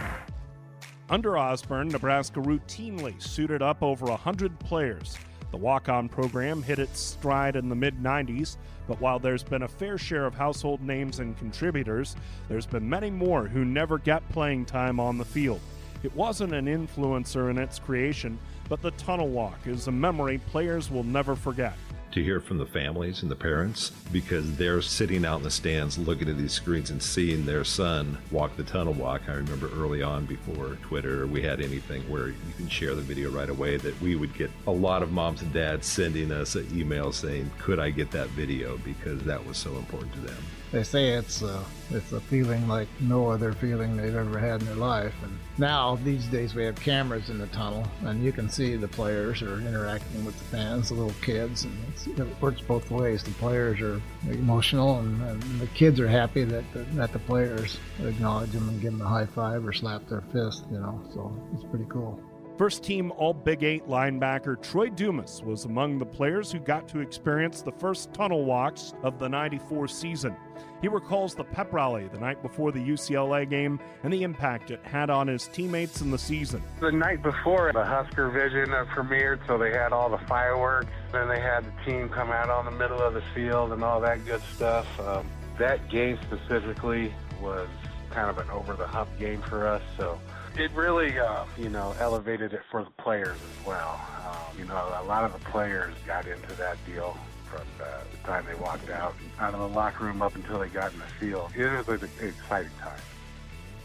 Under 1.10 1.36
Osborne, 1.38 1.88
Nebraska 1.88 2.40
routinely 2.40 3.20
suited 3.22 3.62
up 3.62 3.82
over 3.82 4.06
100 4.06 4.58
players. 4.58 5.16
The 5.54 5.60
walk 5.60 5.88
on 5.88 6.08
program 6.08 6.64
hit 6.64 6.80
its 6.80 6.98
stride 6.98 7.54
in 7.54 7.68
the 7.68 7.76
mid 7.76 8.02
90s, 8.02 8.56
but 8.88 9.00
while 9.00 9.20
there's 9.20 9.44
been 9.44 9.62
a 9.62 9.68
fair 9.68 9.96
share 9.96 10.26
of 10.26 10.34
household 10.34 10.82
names 10.82 11.20
and 11.20 11.38
contributors, 11.38 12.16
there's 12.48 12.66
been 12.66 12.88
many 12.88 13.08
more 13.08 13.46
who 13.46 13.64
never 13.64 13.98
get 13.98 14.28
playing 14.30 14.64
time 14.64 14.98
on 14.98 15.16
the 15.16 15.24
field. 15.24 15.60
It 16.02 16.12
wasn't 16.16 16.54
an 16.54 16.66
influencer 16.66 17.50
in 17.50 17.58
its 17.58 17.78
creation, 17.78 18.36
but 18.68 18.82
the 18.82 18.90
tunnel 18.92 19.28
walk 19.28 19.64
is 19.64 19.86
a 19.86 19.92
memory 19.92 20.38
players 20.38 20.90
will 20.90 21.04
never 21.04 21.36
forget 21.36 21.76
to 22.14 22.22
hear 22.22 22.38
from 22.38 22.58
the 22.58 22.66
families 22.66 23.22
and 23.22 23.30
the 23.30 23.36
parents 23.36 23.90
because 24.12 24.56
they're 24.56 24.80
sitting 24.80 25.24
out 25.24 25.38
in 25.38 25.42
the 25.42 25.50
stands 25.50 25.98
looking 25.98 26.28
at 26.28 26.38
these 26.38 26.52
screens 26.52 26.90
and 26.90 27.02
seeing 27.02 27.44
their 27.44 27.64
son 27.64 28.16
walk 28.30 28.56
the 28.56 28.62
tunnel 28.62 28.92
walk. 28.92 29.22
I 29.26 29.32
remember 29.32 29.68
early 29.74 30.00
on 30.00 30.24
before 30.24 30.78
Twitter 30.82 31.26
we 31.26 31.42
had 31.42 31.60
anything 31.60 32.08
where 32.08 32.28
you 32.28 32.34
can 32.56 32.68
share 32.68 32.94
the 32.94 33.02
video 33.02 33.32
right 33.32 33.50
away 33.50 33.78
that 33.78 34.00
we 34.00 34.14
would 34.14 34.32
get 34.34 34.50
a 34.68 34.70
lot 34.70 35.02
of 35.02 35.10
moms 35.10 35.42
and 35.42 35.52
dads 35.52 35.88
sending 35.88 36.30
us 36.30 36.54
an 36.54 36.68
email 36.72 37.10
saying, 37.10 37.50
Could 37.58 37.80
I 37.80 37.90
get 37.90 38.12
that 38.12 38.28
video? 38.28 38.78
because 38.84 39.22
that 39.24 39.44
was 39.44 39.56
so 39.56 39.76
important 39.76 40.12
to 40.14 40.20
them 40.20 40.36
they 40.74 40.82
say 40.82 41.10
it's 41.10 41.40
a, 41.42 41.64
it's 41.90 42.10
a 42.12 42.20
feeling 42.20 42.66
like 42.66 42.88
no 43.00 43.28
other 43.28 43.52
feeling 43.52 43.96
they've 43.96 44.16
ever 44.16 44.38
had 44.38 44.60
in 44.60 44.66
their 44.66 44.74
life. 44.74 45.14
And 45.22 45.38
now 45.56 45.94
these 46.02 46.26
days 46.26 46.54
we 46.54 46.64
have 46.64 46.74
cameras 46.74 47.30
in 47.30 47.38
the 47.38 47.46
tunnel, 47.48 47.86
and 48.02 48.24
you 48.24 48.32
can 48.32 48.48
see 48.48 48.74
the 48.74 48.88
players 48.88 49.40
are 49.40 49.60
interacting 49.60 50.24
with 50.24 50.36
the 50.36 50.44
fans, 50.44 50.88
the 50.88 50.94
little 50.94 51.14
kids, 51.22 51.64
and 51.64 52.18
it 52.18 52.42
works 52.42 52.60
both 52.60 52.90
ways. 52.90 53.22
The 53.22 53.30
players 53.32 53.80
are 53.80 54.02
emotional, 54.28 54.98
and, 54.98 55.22
and 55.22 55.60
the 55.60 55.68
kids 55.68 56.00
are 56.00 56.08
happy 56.08 56.42
that 56.42 56.64
the, 56.72 56.80
that 56.96 57.12
the 57.12 57.20
players 57.20 57.78
acknowledge 58.02 58.50
them 58.50 58.68
and 58.68 58.80
give 58.80 58.98
them 58.98 59.02
a 59.02 59.08
high 59.08 59.26
five 59.26 59.64
or 59.64 59.72
slap 59.72 60.08
their 60.08 60.24
fist. 60.32 60.64
You 60.72 60.78
know, 60.78 61.00
so 61.14 61.32
it's 61.54 61.64
pretty 61.70 61.86
cool. 61.88 62.20
First 62.56 62.84
team 62.84 63.12
All 63.16 63.34
Big 63.34 63.64
Eight 63.64 63.88
linebacker 63.88 64.62
Troy 64.62 64.88
Dumas 64.88 65.42
was 65.42 65.64
among 65.64 65.98
the 65.98 66.06
players 66.06 66.52
who 66.52 66.60
got 66.60 66.86
to 66.88 67.00
experience 67.00 67.62
the 67.62 67.72
first 67.72 68.14
tunnel 68.14 68.44
walks 68.44 68.94
of 69.02 69.18
the 69.18 69.28
94 69.28 69.88
season. 69.88 70.36
He 70.80 70.86
recalls 70.86 71.34
the 71.34 71.42
pep 71.42 71.72
rally 71.72 72.06
the 72.12 72.18
night 72.18 72.42
before 72.42 72.70
the 72.70 72.78
UCLA 72.78 73.50
game 73.50 73.80
and 74.04 74.12
the 74.12 74.22
impact 74.22 74.70
it 74.70 74.78
had 74.84 75.10
on 75.10 75.26
his 75.26 75.48
teammates 75.48 76.00
in 76.00 76.12
the 76.12 76.18
season. 76.18 76.62
The 76.78 76.92
night 76.92 77.24
before, 77.24 77.72
the 77.72 77.84
Husker 77.84 78.30
Vision 78.30 78.68
premiered, 78.68 79.44
so 79.48 79.58
they 79.58 79.72
had 79.72 79.92
all 79.92 80.08
the 80.08 80.24
fireworks. 80.28 80.92
Then 81.10 81.26
they 81.26 81.40
had 81.40 81.64
the 81.64 81.72
team 81.84 82.08
come 82.08 82.30
out 82.30 82.50
on 82.50 82.66
the 82.66 82.70
middle 82.70 83.00
of 83.00 83.14
the 83.14 83.22
field 83.34 83.72
and 83.72 83.82
all 83.82 84.00
that 84.02 84.24
good 84.26 84.42
stuff. 84.54 84.86
Um, 85.00 85.28
that 85.58 85.88
game 85.88 86.20
specifically 86.22 87.12
was 87.40 87.68
kind 88.10 88.30
of 88.30 88.38
an 88.38 88.48
over 88.50 88.74
the 88.74 88.86
hump 88.86 89.08
game 89.18 89.42
for 89.42 89.66
us, 89.66 89.82
so 89.96 90.20
it 90.56 90.70
really, 90.72 91.18
uh, 91.18 91.44
you 91.58 91.68
know, 91.68 91.94
elevated 91.98 92.52
it 92.52 92.62
for 92.70 92.84
the 92.84 92.90
players 92.90 93.36
as 93.36 93.66
well. 93.66 94.00
Um, 94.26 94.58
You 94.58 94.64
know, 94.66 95.00
a 95.00 95.04
lot 95.04 95.24
of 95.24 95.32
the 95.32 95.50
players 95.50 95.94
got 96.06 96.26
into 96.26 96.52
that 96.54 96.76
deal 96.86 97.16
from 97.44 97.66
uh, 97.80 97.84
the 98.10 98.26
time 98.26 98.44
they 98.46 98.54
walked 98.54 98.88
out, 98.90 99.14
out 99.40 99.52
of 99.52 99.60
the 99.60 99.68
locker 99.68 100.04
room 100.04 100.22
up 100.22 100.34
until 100.34 100.60
they 100.60 100.68
got 100.68 100.92
in 100.92 100.98
the 100.98 101.04
field. 101.18 101.50
It 101.56 101.86
was 101.86 102.02
an 102.02 102.10
exciting 102.20 102.70
time. 102.80 103.00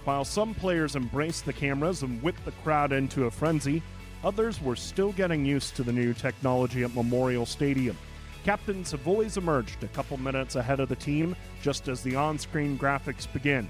While 0.05 0.25
some 0.25 0.53
players 0.53 0.95
embraced 0.95 1.45
the 1.45 1.53
cameras 1.53 2.03
and 2.03 2.21
whipped 2.21 2.45
the 2.45 2.51
crowd 2.63 2.91
into 2.93 3.25
a 3.25 3.31
frenzy, 3.31 3.81
others 4.23 4.61
were 4.61 4.75
still 4.75 5.11
getting 5.11 5.45
used 5.45 5.75
to 5.75 5.83
the 5.83 5.91
new 5.91 6.13
technology 6.13 6.83
at 6.83 6.93
Memorial 6.95 7.45
Stadium. 7.45 7.97
Captains 8.43 8.91
have 8.91 9.07
always 9.07 9.37
emerged 9.37 9.83
a 9.83 9.87
couple 9.87 10.17
minutes 10.17 10.55
ahead 10.55 10.79
of 10.79 10.89
the 10.89 10.95
team 10.95 11.35
just 11.61 11.87
as 11.87 12.01
the 12.01 12.15
on 12.15 12.37
screen 12.37 12.77
graphics 12.77 13.31
begin. 13.31 13.67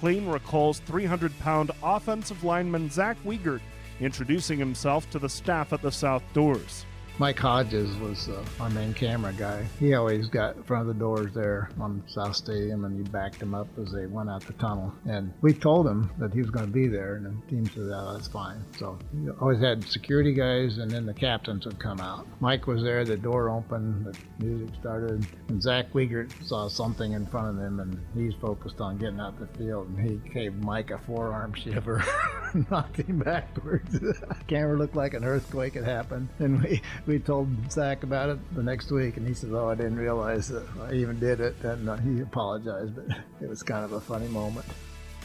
Klein 0.00 0.28
recalls 0.28 0.78
300 0.80 1.36
pound 1.40 1.70
offensive 1.82 2.44
lineman 2.44 2.88
Zach 2.88 3.16
Wiegert 3.24 3.60
introducing 4.00 4.58
himself 4.58 5.10
to 5.10 5.18
the 5.18 5.28
staff 5.28 5.72
at 5.72 5.82
the 5.82 5.90
South 5.90 6.22
Doors. 6.32 6.84
Mike 7.20 7.40
Hodges 7.40 7.96
was 7.96 8.28
uh, 8.28 8.44
our 8.60 8.70
main 8.70 8.94
camera 8.94 9.32
guy. 9.32 9.66
He 9.80 9.94
always 9.94 10.28
got 10.28 10.54
in 10.54 10.62
front 10.62 10.88
of 10.88 10.94
the 10.94 11.00
doors 11.00 11.34
there 11.34 11.68
on 11.80 12.04
South 12.06 12.36
Stadium, 12.36 12.84
and 12.84 12.96
he 12.96 13.10
backed 13.10 13.40
them 13.40 13.56
up 13.56 13.66
as 13.76 13.90
they 13.90 14.06
went 14.06 14.30
out 14.30 14.46
the 14.46 14.52
tunnel. 14.52 14.92
And 15.08 15.32
we 15.40 15.52
told 15.52 15.88
him 15.88 16.12
that 16.18 16.32
he 16.32 16.40
was 16.40 16.50
going 16.50 16.66
to 16.66 16.72
be 16.72 16.86
there, 16.86 17.16
and 17.16 17.26
the 17.26 17.50
team 17.50 17.66
said, 17.66 17.90
"Oh, 17.92 18.12
that's 18.12 18.28
fine." 18.28 18.64
So 18.78 18.98
he 19.12 19.28
always 19.40 19.58
had 19.58 19.82
security 19.82 20.32
guys, 20.32 20.78
and 20.78 20.88
then 20.88 21.06
the 21.06 21.14
captains 21.14 21.66
would 21.66 21.80
come 21.80 21.98
out. 21.98 22.24
Mike 22.38 22.68
was 22.68 22.84
there. 22.84 23.04
The 23.04 23.16
door 23.16 23.50
opened. 23.50 24.04
The 24.04 24.44
music 24.44 24.76
started, 24.78 25.26
and 25.48 25.60
Zach 25.60 25.92
Wiegert 25.92 26.30
saw 26.46 26.68
something 26.68 27.14
in 27.14 27.26
front 27.26 27.48
of 27.48 27.64
him, 27.64 27.80
and 27.80 27.98
he's 28.14 28.38
focused 28.40 28.80
on 28.80 28.96
getting 28.96 29.18
out 29.18 29.40
the 29.40 29.48
field. 29.58 29.88
And 29.88 30.08
he 30.08 30.30
gave 30.30 30.54
Mike 30.54 30.92
a 30.92 30.98
forearm 30.98 31.52
shiver, 31.54 32.04
knocked 32.70 32.98
him 32.98 33.18
backwards. 33.18 33.98
the 33.98 34.36
camera 34.46 34.78
looked 34.78 34.94
like 34.94 35.14
an 35.14 35.24
earthquake 35.24 35.74
had 35.74 35.84
happened, 35.84 36.28
and 36.38 36.62
we 36.62 36.80
we 37.08 37.18
told 37.18 37.48
Zach 37.72 38.02
about 38.02 38.28
it 38.28 38.54
the 38.54 38.62
next 38.62 38.90
week, 38.90 39.16
and 39.16 39.26
he 39.26 39.32
said, 39.32 39.50
"Oh, 39.52 39.68
I 39.68 39.74
didn't 39.74 39.96
realize 39.96 40.48
that 40.48 40.68
I 40.82 40.92
even 40.92 41.18
did 41.18 41.40
it." 41.40 41.56
And 41.62 41.88
uh, 41.88 41.96
he 41.96 42.20
apologized, 42.20 42.94
but 42.94 43.16
it 43.40 43.48
was 43.48 43.62
kind 43.62 43.84
of 43.84 43.92
a 43.92 44.00
funny 44.00 44.28
moment. 44.28 44.66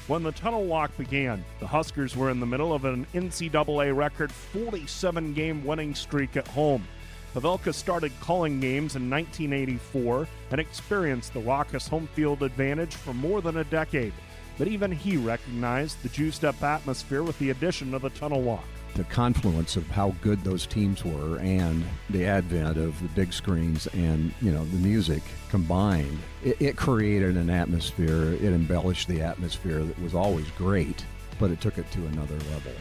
When 0.08 0.24
the 0.24 0.32
tunnel 0.32 0.64
walk 0.64 0.96
began, 0.98 1.44
the 1.60 1.68
Huskers 1.68 2.16
were 2.16 2.30
in 2.30 2.40
the 2.40 2.46
middle 2.46 2.74
of 2.74 2.86
an 2.86 3.06
NCAA 3.14 3.96
record 3.96 4.32
47 4.32 5.34
game 5.34 5.64
winning 5.66 5.94
streak 5.94 6.36
at 6.38 6.48
home. 6.48 6.88
Pavelka 7.34 7.74
started 7.74 8.12
calling 8.20 8.60
games 8.60 8.96
in 8.96 9.10
1984 9.10 10.28
and 10.52 10.60
experienced 10.60 11.34
the 11.34 11.40
raucous 11.40 11.88
home 11.88 12.08
field 12.14 12.44
advantage 12.44 12.96
for 12.96 13.14
more 13.14 13.42
than 13.42 13.58
a 13.58 13.64
decade. 13.66 14.14
But 14.58 14.68
even 14.68 14.92
he 14.92 15.18
recognized 15.18 16.02
the 16.04 16.10
juiced 16.10 16.46
up 16.46 16.62
atmosphere 16.62 17.24
with 17.24 17.40
the 17.40 17.50
addition 17.50 17.94
of 17.94 18.04
the 18.04 18.10
tunnel 18.12 18.42
walk 18.42 18.68
the 18.96 19.04
confluence 19.06 19.76
of 19.76 19.88
how 19.88 20.14
good 20.22 20.44
those 20.44 20.66
teams 20.66 21.04
were 21.04 21.38
and 21.40 21.84
the 22.10 22.26
advent 22.26 22.78
of 22.78 23.00
the 23.02 23.08
big 23.10 23.34
screens 23.34 23.88
and 23.88 24.34
you 24.42 24.52
know 24.52 24.64
the 24.66 24.78
music 24.78 25.24
combined 25.50 26.20
it, 26.44 26.62
it, 26.62 26.78
created 26.78 27.38
an 27.38 27.50
atmosphere. 27.50 28.34
It 28.34 28.44
embellished 28.44 29.08
the 29.08 29.22
atmosphere 29.22 29.84
that 29.84 30.00
was 30.02 30.16
always 30.16 30.50
great 30.52 31.06
but 31.40 31.52
it 31.52 31.62
took 31.62 31.78
it 31.78 31.90
to 31.92 32.06
another 32.08 32.36
level. 32.52 32.72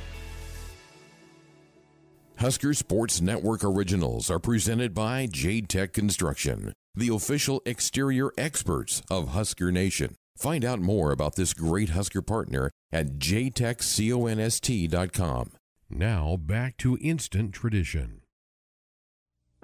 Husker 2.39 2.73
sports 2.75 3.21
network 3.21 3.63
originals 3.65 4.31
are 4.31 4.39
presented 4.39 4.95
by 4.95 5.27
j-tech 5.27 5.93
construction 5.93 6.73
the 6.95 7.09
official 7.09 7.63
exterior 7.65 8.31
experts 8.37 9.03
of 9.11 9.29
husker 9.29 9.73
nation. 9.73 10.15
Find 10.37 10.63
out 10.65 10.81
more 10.81 11.11
about 11.11 11.37
this 11.37 11.55
great 11.55 11.89
husker 11.91 12.21
partner 12.21 12.71
at 12.93 13.19
jtechconst.com 13.19 15.53
now 15.95 16.37
back 16.37 16.77
to 16.79 16.99
instant 17.01 17.53
tradition. 17.53 18.23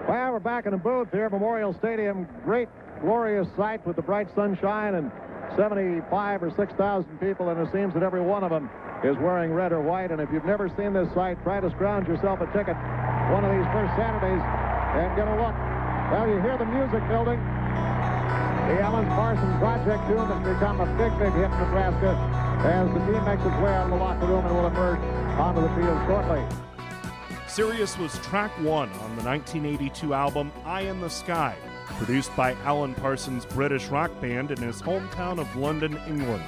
Well, 0.08 0.32
we're 0.32 0.40
back 0.40 0.66
in 0.66 0.72
the 0.72 0.78
booth 0.78 1.08
here, 1.10 1.28
Memorial 1.28 1.74
Stadium. 1.74 2.26
Great, 2.44 2.68
glorious 3.00 3.48
sight 3.56 3.84
with 3.86 3.96
the 3.96 4.02
bright 4.02 4.28
sunshine 4.34 4.94
and 4.94 5.10
75 5.56 6.42
or 6.42 6.50
6,000 6.54 7.18
people, 7.18 7.48
and 7.48 7.60
it 7.60 7.72
seems 7.72 7.94
that 7.94 8.02
every 8.02 8.20
one 8.20 8.44
of 8.44 8.50
them 8.50 8.70
is 9.02 9.16
wearing 9.18 9.52
red 9.52 9.72
or 9.72 9.80
white. 9.80 10.10
And 10.10 10.20
if 10.20 10.28
you've 10.32 10.44
never 10.44 10.68
seen 10.76 10.92
this 10.92 11.12
sight, 11.14 11.42
try 11.42 11.60
to 11.60 11.70
scrounge 11.70 12.06
yourself 12.06 12.40
a 12.40 12.46
ticket 12.56 12.76
one 13.32 13.44
of 13.44 13.52
these 13.52 13.68
first 13.76 13.92
Saturdays 14.00 14.40
and 14.40 15.08
get 15.12 15.28
a 15.28 15.36
look. 15.36 15.52
Well, 16.08 16.24
you 16.28 16.40
hear 16.40 16.56
the 16.56 16.64
music 16.64 17.04
building. 17.12 17.36
The 17.36 18.80
Alan 18.80 19.04
Parsons 19.12 19.56
Project 19.60 20.00
tune 20.08 20.24
has 20.24 20.42
become 20.44 20.80
a 20.80 20.88
big, 20.96 21.12
big 21.20 21.32
hit 21.36 21.48
in 21.48 21.58
Nebraska 21.60 22.16
as 22.64 22.88
the 22.88 23.00
team 23.04 23.20
makes 23.24 23.44
its 23.44 23.58
way 23.60 23.72
out 23.72 23.88
of 23.88 23.92
the 23.92 24.00
locker 24.00 24.26
room 24.26 24.44
and 24.44 24.54
will 24.56 24.68
emerge 24.68 25.00
onto 25.38 25.60
the 25.60 25.68
field 25.70 25.98
shortly. 26.06 26.42
Sirius 27.46 27.96
was 27.98 28.18
track 28.18 28.50
one 28.58 28.90
on 28.90 29.16
the 29.16 29.22
1982 29.22 30.12
album 30.12 30.52
Eye 30.64 30.82
in 30.82 31.00
the 31.00 31.08
Sky, 31.08 31.56
produced 31.96 32.34
by 32.36 32.54
Alan 32.64 32.94
Parsons' 32.94 33.46
British 33.46 33.86
rock 33.86 34.10
band 34.20 34.50
in 34.50 34.58
his 34.58 34.82
hometown 34.82 35.38
of 35.38 35.54
London, 35.56 35.98
England. 36.06 36.44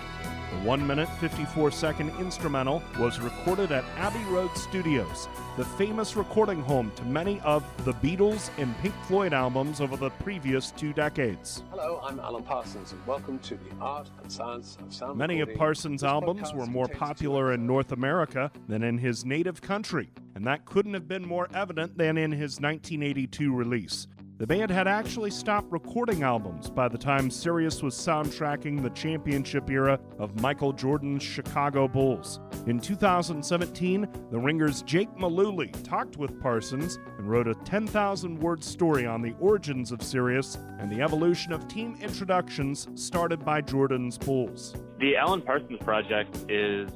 The 0.50 0.66
1 0.66 0.84
minute 0.84 1.08
54 1.20 1.70
second 1.70 2.10
instrumental 2.18 2.82
was 2.98 3.20
recorded 3.20 3.70
at 3.70 3.84
Abbey 3.96 4.24
Road 4.24 4.50
Studios, 4.56 5.28
the 5.56 5.64
famous 5.64 6.16
recording 6.16 6.60
home 6.60 6.90
to 6.96 7.04
many 7.04 7.38
of 7.42 7.64
the 7.84 7.92
Beatles 7.94 8.50
and 8.58 8.76
Pink 8.78 8.92
Floyd 9.06 9.32
albums 9.32 9.80
over 9.80 9.96
the 9.96 10.10
previous 10.10 10.72
two 10.72 10.92
decades. 10.92 11.62
Hello, 11.70 12.00
I'm 12.04 12.18
Alan 12.18 12.42
Parsons, 12.42 12.90
and 12.90 13.06
welcome 13.06 13.38
to 13.38 13.54
the 13.54 13.70
Art 13.80 14.10
and 14.20 14.30
Science 14.30 14.76
of 14.82 14.92
Sound 14.92 15.16
Many 15.16 15.34
recording. 15.34 15.54
of 15.54 15.58
Parsons' 15.58 16.00
This 16.00 16.08
albums 16.08 16.52
were 16.52 16.66
more 16.66 16.88
popular 16.88 17.52
in 17.52 17.64
North 17.64 17.92
America 17.92 18.50
than 18.66 18.82
in 18.82 18.98
his 18.98 19.24
native 19.24 19.62
country, 19.62 20.10
and 20.34 20.44
that 20.48 20.64
couldn't 20.64 20.94
have 20.94 21.06
been 21.06 21.24
more 21.24 21.46
evident 21.54 21.96
than 21.96 22.18
in 22.18 22.32
his 22.32 22.58
1982 22.58 23.54
release. 23.54 24.08
The 24.40 24.46
band 24.46 24.70
had 24.70 24.88
actually 24.88 25.30
stopped 25.30 25.70
recording 25.70 26.22
albums 26.22 26.70
by 26.70 26.88
the 26.88 26.96
time 26.96 27.30
Sirius 27.30 27.82
was 27.82 27.94
soundtracking 27.94 28.82
the 28.82 28.88
championship 28.88 29.68
era 29.68 30.00
of 30.18 30.40
Michael 30.40 30.72
Jordan's 30.72 31.22
Chicago 31.22 31.86
Bulls. 31.86 32.40
In 32.66 32.80
2017, 32.80 34.08
the 34.30 34.38
Ringers' 34.38 34.80
Jake 34.80 35.14
Malooley 35.14 35.70
talked 35.84 36.16
with 36.16 36.40
Parsons 36.40 36.98
and 37.18 37.28
wrote 37.28 37.48
a 37.48 37.54
10,000 37.54 38.38
word 38.38 38.64
story 38.64 39.04
on 39.04 39.20
the 39.20 39.34
origins 39.40 39.92
of 39.92 40.02
Sirius 40.02 40.56
and 40.78 40.90
the 40.90 41.02
evolution 41.02 41.52
of 41.52 41.68
team 41.68 41.98
introductions 42.00 42.88
started 42.94 43.44
by 43.44 43.60
Jordan's 43.60 44.16
Bulls. 44.16 44.74
The 45.00 45.18
Alan 45.18 45.42
Parsons 45.42 45.80
Project 45.80 46.50
is, 46.50 46.90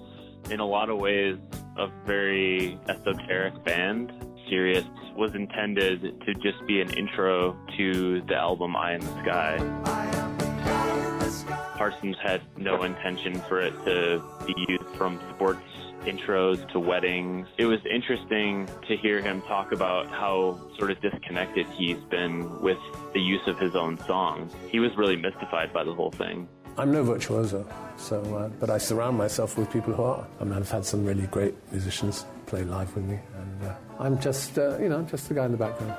in 0.49 0.61
a 0.61 0.67
lot 0.67 0.89
of 0.89 0.97
ways, 0.97 1.37
a 1.77 1.89
very 2.07 2.81
esoteric 2.89 3.63
band. 3.65 4.24
Sirius 4.49 4.85
was 5.17 5.35
intended 5.35 6.03
to 6.03 6.35
just 6.35 6.65
be 6.67 6.81
an 6.81 6.91
intro 6.97 7.57
to 7.77 8.21
the 8.23 8.35
album 8.35 8.77
Eye 8.77 8.95
in 8.95 9.01
the 9.01 9.23
Sky. 9.23 9.59
Parsons 11.77 12.17
had 12.23 12.41
no 12.57 12.83
intention 12.85 13.41
for 13.49 13.61
it 13.61 13.73
to 13.85 14.23
be 14.47 14.55
used 14.69 14.97
from 14.97 15.21
sports 15.35 15.61
intros 16.05 16.71
to 16.73 16.79
weddings. 16.79 17.49
It 17.59 17.67
was 17.67 17.81
interesting 17.91 18.69
to 18.87 18.97
hear 18.97 19.21
him 19.21 19.43
talk 19.43 19.73
about 19.73 20.09
how 20.09 20.61
sort 20.79 20.91
of 20.91 21.01
disconnected 21.01 21.67
he's 21.69 21.99
been 22.11 22.61
with 22.61 22.79
the 23.13 23.21
use 23.21 23.47
of 23.47 23.59
his 23.59 23.75
own 23.75 23.99
songs. 23.99 24.53
He 24.71 24.81
was 24.81 24.97
really 24.97 25.17
mystified 25.17 25.73
by 25.73 25.85
the 25.85 25.95
whole 25.95 26.11
thing. 26.11 26.49
I'm 26.77 26.93
no 26.93 27.05
virtuoso, 27.05 27.65
so 27.97 28.21
uh, 28.35 28.49
but 28.59 28.69
I 28.69 28.79
surround 28.79 29.17
myself 29.17 29.57
with 29.57 29.71
people 29.71 29.95
who 29.95 30.03
are. 30.03 30.27
I 30.41 30.45
mean, 30.45 30.55
I've 30.55 30.71
had 30.71 30.85
some 30.85 31.05
really 31.05 31.27
great 31.29 31.55
musicians 31.71 32.27
play 32.47 32.65
live 32.65 32.95
with 32.97 33.05
me, 33.05 33.19
and 33.39 33.69
uh, 33.69 33.75
I'm 34.01 34.21
just, 34.21 34.59
uh, 34.59 34.77
you 34.79 34.89
know, 34.89 35.03
just 35.03 35.29
the 35.29 35.35
guy 35.35 35.45
in 35.45 35.53
the 35.53 35.59
background. 35.59 35.95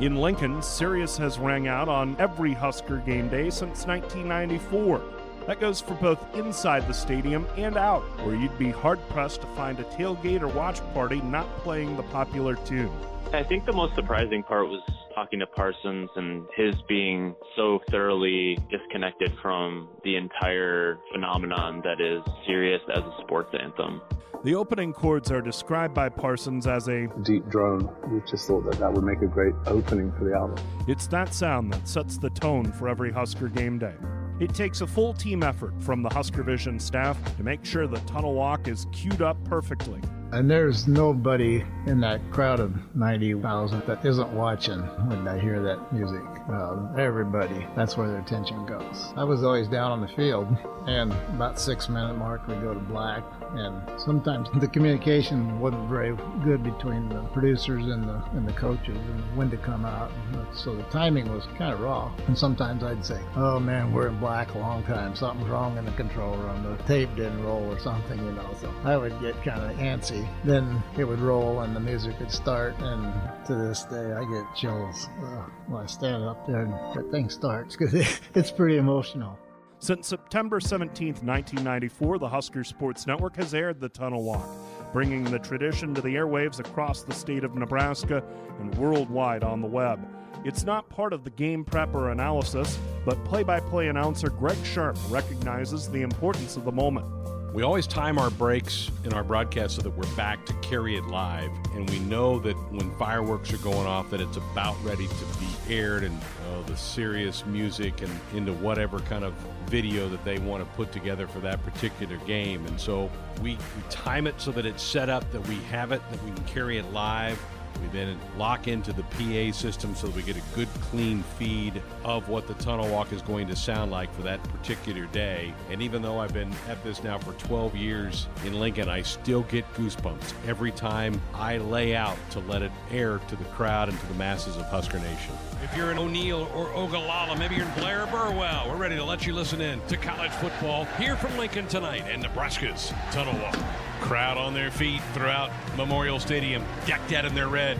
In 0.00 0.16
Lincoln, 0.16 0.60
Sirius 0.60 1.16
has 1.16 1.38
rang 1.38 1.68
out 1.68 1.88
on 1.88 2.16
every 2.18 2.52
Husker 2.52 2.98
game 2.98 3.28
day 3.28 3.48
since 3.48 3.86
1994. 3.86 5.13
That 5.46 5.60
goes 5.60 5.80
for 5.80 5.94
both 5.94 6.18
inside 6.34 6.88
the 6.88 6.94
stadium 6.94 7.46
and 7.56 7.76
out, 7.76 8.02
where 8.24 8.34
you'd 8.34 8.58
be 8.58 8.70
hard 8.70 8.98
pressed 9.10 9.42
to 9.42 9.46
find 9.48 9.78
a 9.78 9.84
tailgate 9.84 10.40
or 10.40 10.48
watch 10.48 10.80
party 10.94 11.20
not 11.20 11.46
playing 11.58 11.96
the 11.96 12.02
popular 12.04 12.54
tune. 12.64 12.90
I 13.32 13.42
think 13.42 13.66
the 13.66 13.72
most 13.72 13.94
surprising 13.94 14.42
part 14.42 14.68
was 14.68 14.80
talking 15.14 15.40
to 15.40 15.46
Parsons 15.46 16.08
and 16.16 16.46
his 16.56 16.74
being 16.88 17.34
so 17.56 17.80
thoroughly 17.90 18.58
disconnected 18.70 19.32
from 19.42 19.88
the 20.02 20.16
entire 20.16 20.98
phenomenon 21.12 21.82
that 21.84 22.00
is 22.00 22.22
Sirius 22.46 22.82
as 22.94 23.02
a 23.02 23.22
sports 23.22 23.50
anthem. 23.60 24.00
The 24.44 24.54
opening 24.54 24.92
chords 24.92 25.30
are 25.30 25.40
described 25.40 25.94
by 25.94 26.10
Parsons 26.10 26.66
as 26.66 26.88
a 26.88 27.06
deep 27.22 27.48
drone. 27.48 27.88
We 28.08 28.20
just 28.30 28.46
thought 28.46 28.64
that 28.70 28.78
that 28.78 28.92
would 28.92 29.04
make 29.04 29.22
a 29.22 29.26
great 29.26 29.54
opening 29.66 30.12
for 30.12 30.24
the 30.24 30.34
album. 30.34 30.62
It's 30.86 31.06
that 31.08 31.32
sound 31.32 31.72
that 31.72 31.88
sets 31.88 32.18
the 32.18 32.30
tone 32.30 32.70
for 32.72 32.88
every 32.88 33.10
Husker 33.10 33.48
game 33.48 33.78
day. 33.78 33.94
It 34.40 34.52
takes 34.52 34.80
a 34.80 34.86
full 34.86 35.14
team 35.14 35.42
effort 35.42 35.72
from 35.80 36.02
the 36.02 36.08
Husker 36.08 36.42
Vision 36.42 36.80
staff 36.80 37.16
to 37.36 37.44
make 37.44 37.64
sure 37.64 37.86
the 37.86 38.00
tunnel 38.00 38.34
walk 38.34 38.66
is 38.66 38.86
queued 38.92 39.22
up 39.22 39.36
perfectly. 39.44 40.00
And 40.32 40.50
there's 40.50 40.88
nobody 40.88 41.64
in 41.86 42.00
that 42.00 42.20
crowd 42.32 42.58
of 42.58 42.74
90,000 42.96 43.86
that 43.86 44.04
isn't 44.04 44.32
watching 44.32 44.80
when 45.08 45.24
they 45.24 45.38
hear 45.38 45.62
that 45.62 45.92
music. 45.92 46.22
Uh, 46.50 46.92
everybody, 46.98 47.64
that's 47.76 47.96
where 47.96 48.08
their 48.08 48.18
attention 48.18 48.66
goes. 48.66 49.12
I 49.16 49.22
was 49.22 49.44
always 49.44 49.68
down 49.68 49.92
on 49.92 50.00
the 50.00 50.08
field, 50.08 50.48
and 50.88 51.12
about 51.12 51.60
six 51.60 51.88
minute 51.88 52.18
mark, 52.18 52.48
we 52.48 52.54
go 52.54 52.74
to 52.74 52.80
black, 52.80 53.22
and 53.56 54.00
sometimes 54.00 54.48
the 54.60 54.68
communication 54.68 55.60
wasn't 55.60 55.88
very 55.88 56.16
good 56.44 56.62
between 56.62 57.08
the 57.08 57.20
producers 57.32 57.84
and 57.86 58.04
the 58.04 58.22
and 58.32 58.46
the 58.46 58.52
coaches 58.52 58.96
and 58.96 59.36
when 59.36 59.50
to 59.50 59.56
come 59.56 59.84
out. 59.84 60.10
So 60.54 60.74
the 60.74 60.82
timing 60.84 61.32
was 61.32 61.46
kind 61.58 61.72
of 61.72 61.80
raw. 61.80 62.12
And 62.26 62.36
sometimes 62.36 62.82
I'd 62.82 63.04
say, 63.04 63.20
"Oh 63.36 63.58
man, 63.58 63.92
we're 63.92 64.08
in 64.08 64.18
black 64.18 64.54
a 64.54 64.58
long 64.58 64.82
time. 64.84 65.14
Something's 65.14 65.48
wrong 65.48 65.76
in 65.78 65.84
the 65.84 65.92
control 65.92 66.36
room. 66.36 66.76
The 66.76 66.82
tape 66.84 67.14
didn't 67.16 67.42
roll 67.42 67.64
or 67.72 67.78
something, 67.78 68.18
you 68.18 68.32
know." 68.32 68.50
So 68.60 68.72
I 68.84 68.96
would 68.96 69.18
get 69.20 69.34
kind 69.42 69.60
of 69.60 69.76
antsy. 69.78 70.26
Then 70.44 70.82
it 70.96 71.04
would 71.04 71.20
roll 71.20 71.60
and 71.60 71.74
the 71.74 71.80
music 71.80 72.18
would 72.20 72.32
start. 72.32 72.74
And 72.78 73.12
to 73.46 73.54
this 73.54 73.84
day, 73.84 74.12
I 74.12 74.24
get 74.24 74.44
chills 74.54 75.08
uh, 75.22 75.44
when 75.66 75.82
I 75.82 75.86
stand 75.86 76.24
up 76.24 76.46
there 76.46 76.62
and 76.62 76.72
that 76.72 77.10
thing 77.10 77.28
starts 77.28 77.76
because 77.78 77.94
it's 78.34 78.50
pretty 78.50 78.76
emotional. 78.76 79.38
Since 79.84 80.08
September 80.08 80.60
17, 80.60 81.08
1994, 81.08 82.18
the 82.18 82.26
Husker 82.26 82.64
Sports 82.64 83.06
Network 83.06 83.36
has 83.36 83.52
aired 83.52 83.80
the 83.80 83.88
Tunnel 83.90 84.22
Walk, 84.22 84.48
bringing 84.94 85.24
the 85.24 85.38
tradition 85.38 85.94
to 85.94 86.00
the 86.00 86.14
airwaves 86.14 86.58
across 86.58 87.02
the 87.02 87.12
state 87.12 87.44
of 87.44 87.54
Nebraska 87.54 88.24
and 88.60 88.74
worldwide 88.76 89.44
on 89.44 89.60
the 89.60 89.66
web. 89.66 90.00
It's 90.42 90.64
not 90.64 90.88
part 90.88 91.12
of 91.12 91.22
the 91.22 91.28
game 91.28 91.66
prep 91.66 91.94
or 91.94 92.12
analysis, 92.12 92.78
but 93.04 93.22
play 93.26 93.42
by 93.42 93.60
play 93.60 93.88
announcer 93.88 94.30
Greg 94.30 94.56
Sharpe 94.64 94.96
recognizes 95.10 95.90
the 95.90 96.00
importance 96.00 96.56
of 96.56 96.64
the 96.64 96.72
moment. 96.72 97.04
We 97.52 97.62
always 97.62 97.86
time 97.86 98.18
our 98.18 98.30
breaks 98.30 98.90
in 99.04 99.12
our 99.12 99.22
broadcast 99.22 99.76
so 99.76 99.82
that 99.82 99.90
we're 99.90 100.16
back 100.16 100.46
to 100.46 100.54
carry 100.54 100.96
it 100.96 101.04
live, 101.08 101.50
and 101.74 101.88
we 101.90 101.98
know 101.98 102.38
that 102.38 102.56
when 102.72 102.90
fireworks 102.96 103.52
are 103.52 103.58
going 103.58 103.86
off, 103.86 104.08
that 104.12 104.22
it's 104.22 104.38
about 104.38 104.82
ready 104.82 105.06
to 105.08 105.24
be 105.38 105.74
aired, 105.74 106.04
and 106.04 106.18
the 106.66 106.76
Sirius 106.76 107.44
music 107.46 108.02
and 108.02 108.20
into 108.34 108.52
whatever 108.54 108.98
kind 109.00 109.24
of 109.24 109.34
video 109.66 110.08
that 110.08 110.24
they 110.24 110.38
want 110.38 110.64
to 110.64 110.76
put 110.76 110.92
together 110.92 111.26
for 111.26 111.40
that 111.40 111.62
particular 111.64 112.16
game. 112.18 112.64
And 112.66 112.80
so 112.80 113.10
we, 113.42 113.52
we 113.52 113.82
time 113.90 114.26
it 114.26 114.40
so 114.40 114.52
that 114.52 114.66
it's 114.66 114.82
set 114.82 115.08
up 115.08 115.30
that 115.32 115.46
we 115.48 115.56
have 115.64 115.92
it, 115.92 116.02
that 116.10 116.24
we 116.24 116.30
can 116.32 116.44
carry 116.44 116.78
it 116.78 116.92
live, 116.92 117.38
we 117.80 117.88
then 117.88 118.18
lock 118.36 118.68
into 118.68 118.92
the 118.92 119.02
PA 119.02 119.52
system 119.56 119.94
so 119.94 120.06
that 120.06 120.16
we 120.16 120.22
get 120.22 120.36
a 120.36 120.42
good, 120.54 120.68
clean 120.90 121.22
feed 121.38 121.82
of 122.04 122.28
what 122.28 122.46
the 122.46 122.54
tunnel 122.54 122.88
walk 122.88 123.12
is 123.12 123.22
going 123.22 123.46
to 123.48 123.56
sound 123.56 123.90
like 123.90 124.12
for 124.14 124.22
that 124.22 124.42
particular 124.44 125.06
day. 125.06 125.52
And 125.70 125.82
even 125.82 126.02
though 126.02 126.18
I've 126.18 126.32
been 126.32 126.52
at 126.68 126.82
this 126.84 127.02
now 127.02 127.18
for 127.18 127.32
12 127.34 127.76
years 127.76 128.26
in 128.44 128.58
Lincoln, 128.58 128.88
I 128.88 129.02
still 129.02 129.42
get 129.42 129.70
goosebumps 129.74 130.32
every 130.46 130.72
time 130.72 131.20
I 131.34 131.58
lay 131.58 131.94
out 131.96 132.18
to 132.30 132.40
let 132.40 132.62
it 132.62 132.72
air 132.90 133.18
to 133.18 133.36
the 133.36 133.44
crowd 133.44 133.88
and 133.88 133.98
to 133.98 134.06
the 134.06 134.14
masses 134.14 134.56
of 134.56 134.64
Husker 134.66 134.98
Nation. 134.98 135.34
If 135.62 135.76
you're 135.76 135.90
in 135.90 135.98
O'Neill 135.98 136.50
or 136.54 136.68
Ogallala, 136.74 137.36
maybe 137.38 137.56
you're 137.56 137.66
in 137.66 137.74
Blair 137.74 138.06
Burwell, 138.06 138.68
we're 138.68 138.76
ready 138.76 138.96
to 138.96 139.04
let 139.04 139.26
you 139.26 139.34
listen 139.34 139.60
in 139.60 139.80
to 139.88 139.96
college 139.96 140.32
football 140.32 140.84
here 140.98 141.16
from 141.16 141.36
Lincoln 141.38 141.66
tonight 141.68 142.04
and 142.08 142.22
Nebraska's 142.22 142.92
Tunnel 143.10 143.34
Walk. 143.40 143.56
Crowd 144.04 144.36
on 144.36 144.52
their 144.52 144.70
feet 144.70 145.00
throughout 145.14 145.50
Memorial 145.78 146.20
Stadium, 146.20 146.62
decked 146.84 147.14
out 147.14 147.24
in 147.24 147.34
their 147.34 147.48
red, 147.48 147.78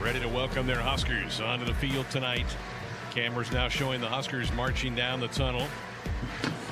ready 0.00 0.20
to 0.20 0.28
welcome 0.28 0.68
their 0.68 0.80
Huskers 0.80 1.40
onto 1.40 1.64
the 1.64 1.74
field 1.74 2.08
tonight. 2.10 2.46
Cameras 3.10 3.50
now 3.50 3.66
showing 3.66 4.00
the 4.00 4.06
Huskers 4.06 4.52
marching 4.52 4.94
down 4.94 5.18
the 5.18 5.26
tunnel 5.26 5.66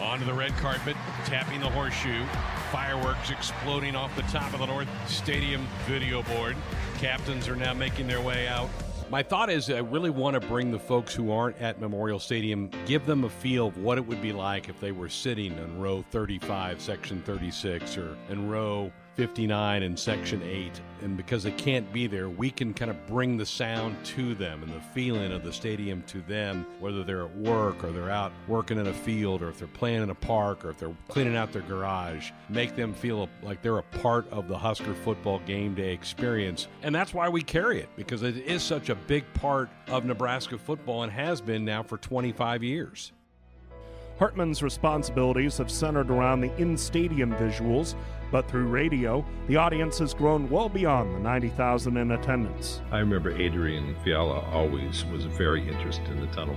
onto 0.00 0.24
the 0.24 0.32
red 0.32 0.52
carpet, 0.58 0.96
tapping 1.24 1.58
the 1.58 1.68
horseshoe. 1.68 2.24
Fireworks 2.70 3.30
exploding 3.30 3.96
off 3.96 4.14
the 4.14 4.22
top 4.22 4.52
of 4.52 4.60
the 4.60 4.66
North 4.66 4.88
Stadium 5.10 5.66
video 5.88 6.22
board. 6.22 6.54
Captains 6.98 7.48
are 7.48 7.56
now 7.56 7.74
making 7.74 8.06
their 8.06 8.20
way 8.20 8.46
out 8.46 8.70
my 9.10 9.24
thought 9.24 9.50
is 9.50 9.68
I 9.68 9.78
really 9.78 10.10
want 10.10 10.40
to 10.40 10.48
bring 10.48 10.70
the 10.70 10.78
folks 10.78 11.12
who 11.12 11.32
aren't 11.32 11.60
at 11.60 11.80
Memorial 11.80 12.20
Stadium, 12.20 12.70
give 12.86 13.06
them 13.06 13.24
a 13.24 13.28
feel 13.28 13.66
of 13.66 13.78
what 13.78 13.98
it 13.98 14.06
would 14.06 14.22
be 14.22 14.32
like 14.32 14.68
if 14.68 14.78
they 14.78 14.92
were 14.92 15.08
sitting 15.08 15.58
in 15.58 15.80
row 15.80 16.04
35, 16.10 16.80
section 16.80 17.20
36, 17.22 17.96
or 17.96 18.16
in 18.28 18.48
row 18.48 18.92
59 19.20 19.82
and 19.82 19.98
Section 19.98 20.42
8. 20.42 20.80
And 21.02 21.14
because 21.14 21.42
they 21.42 21.50
can't 21.50 21.92
be 21.92 22.06
there, 22.06 22.30
we 22.30 22.50
can 22.50 22.72
kind 22.72 22.90
of 22.90 23.06
bring 23.06 23.36
the 23.36 23.44
sound 23.44 24.02
to 24.02 24.34
them 24.34 24.62
and 24.62 24.72
the 24.72 24.80
feeling 24.94 25.30
of 25.30 25.44
the 25.44 25.52
stadium 25.52 26.02
to 26.04 26.22
them, 26.22 26.64
whether 26.78 27.04
they're 27.04 27.26
at 27.26 27.36
work 27.36 27.84
or 27.84 27.90
they're 27.90 28.08
out 28.08 28.32
working 28.48 28.78
in 28.78 28.86
a 28.86 28.94
field 28.94 29.42
or 29.42 29.50
if 29.50 29.58
they're 29.58 29.68
playing 29.68 30.02
in 30.02 30.08
a 30.08 30.14
park 30.14 30.64
or 30.64 30.70
if 30.70 30.78
they're 30.78 30.96
cleaning 31.08 31.36
out 31.36 31.52
their 31.52 31.60
garage. 31.60 32.30
Make 32.48 32.76
them 32.76 32.94
feel 32.94 33.28
like 33.42 33.60
they're 33.60 33.76
a 33.76 33.82
part 33.82 34.26
of 34.30 34.48
the 34.48 34.56
Husker 34.56 34.94
football 34.94 35.40
game 35.40 35.74
day 35.74 35.92
experience. 35.92 36.68
And 36.82 36.94
that's 36.94 37.12
why 37.12 37.28
we 37.28 37.42
carry 37.42 37.78
it, 37.78 37.90
because 37.96 38.22
it 38.22 38.38
is 38.38 38.62
such 38.62 38.88
a 38.88 38.94
big 38.94 39.30
part 39.34 39.68
of 39.88 40.06
Nebraska 40.06 40.56
football 40.56 41.02
and 41.02 41.12
has 41.12 41.42
been 41.42 41.62
now 41.66 41.82
for 41.82 41.98
25 41.98 42.62
years. 42.62 43.12
Hartman's 44.18 44.62
responsibilities 44.62 45.56
have 45.56 45.70
centered 45.70 46.10
around 46.10 46.42
the 46.42 46.54
in 46.58 46.76
stadium 46.76 47.32
visuals, 47.36 47.94
but 48.30 48.48
through 48.48 48.66
radio, 48.66 49.24
the 49.48 49.56
audience 49.56 49.98
has 49.98 50.14
grown 50.14 50.48
well 50.48 50.68
beyond 50.68 51.14
the 51.14 51.18
90,000 51.18 51.96
in 51.96 52.12
attendance. 52.12 52.80
I 52.90 52.98
remember 52.98 53.30
Adrian 53.30 53.96
Fiala 54.04 54.40
always 54.50 55.04
was 55.06 55.24
very 55.24 55.66
interested 55.68 56.06
in 56.08 56.20
the 56.20 56.26
tunnel 56.28 56.54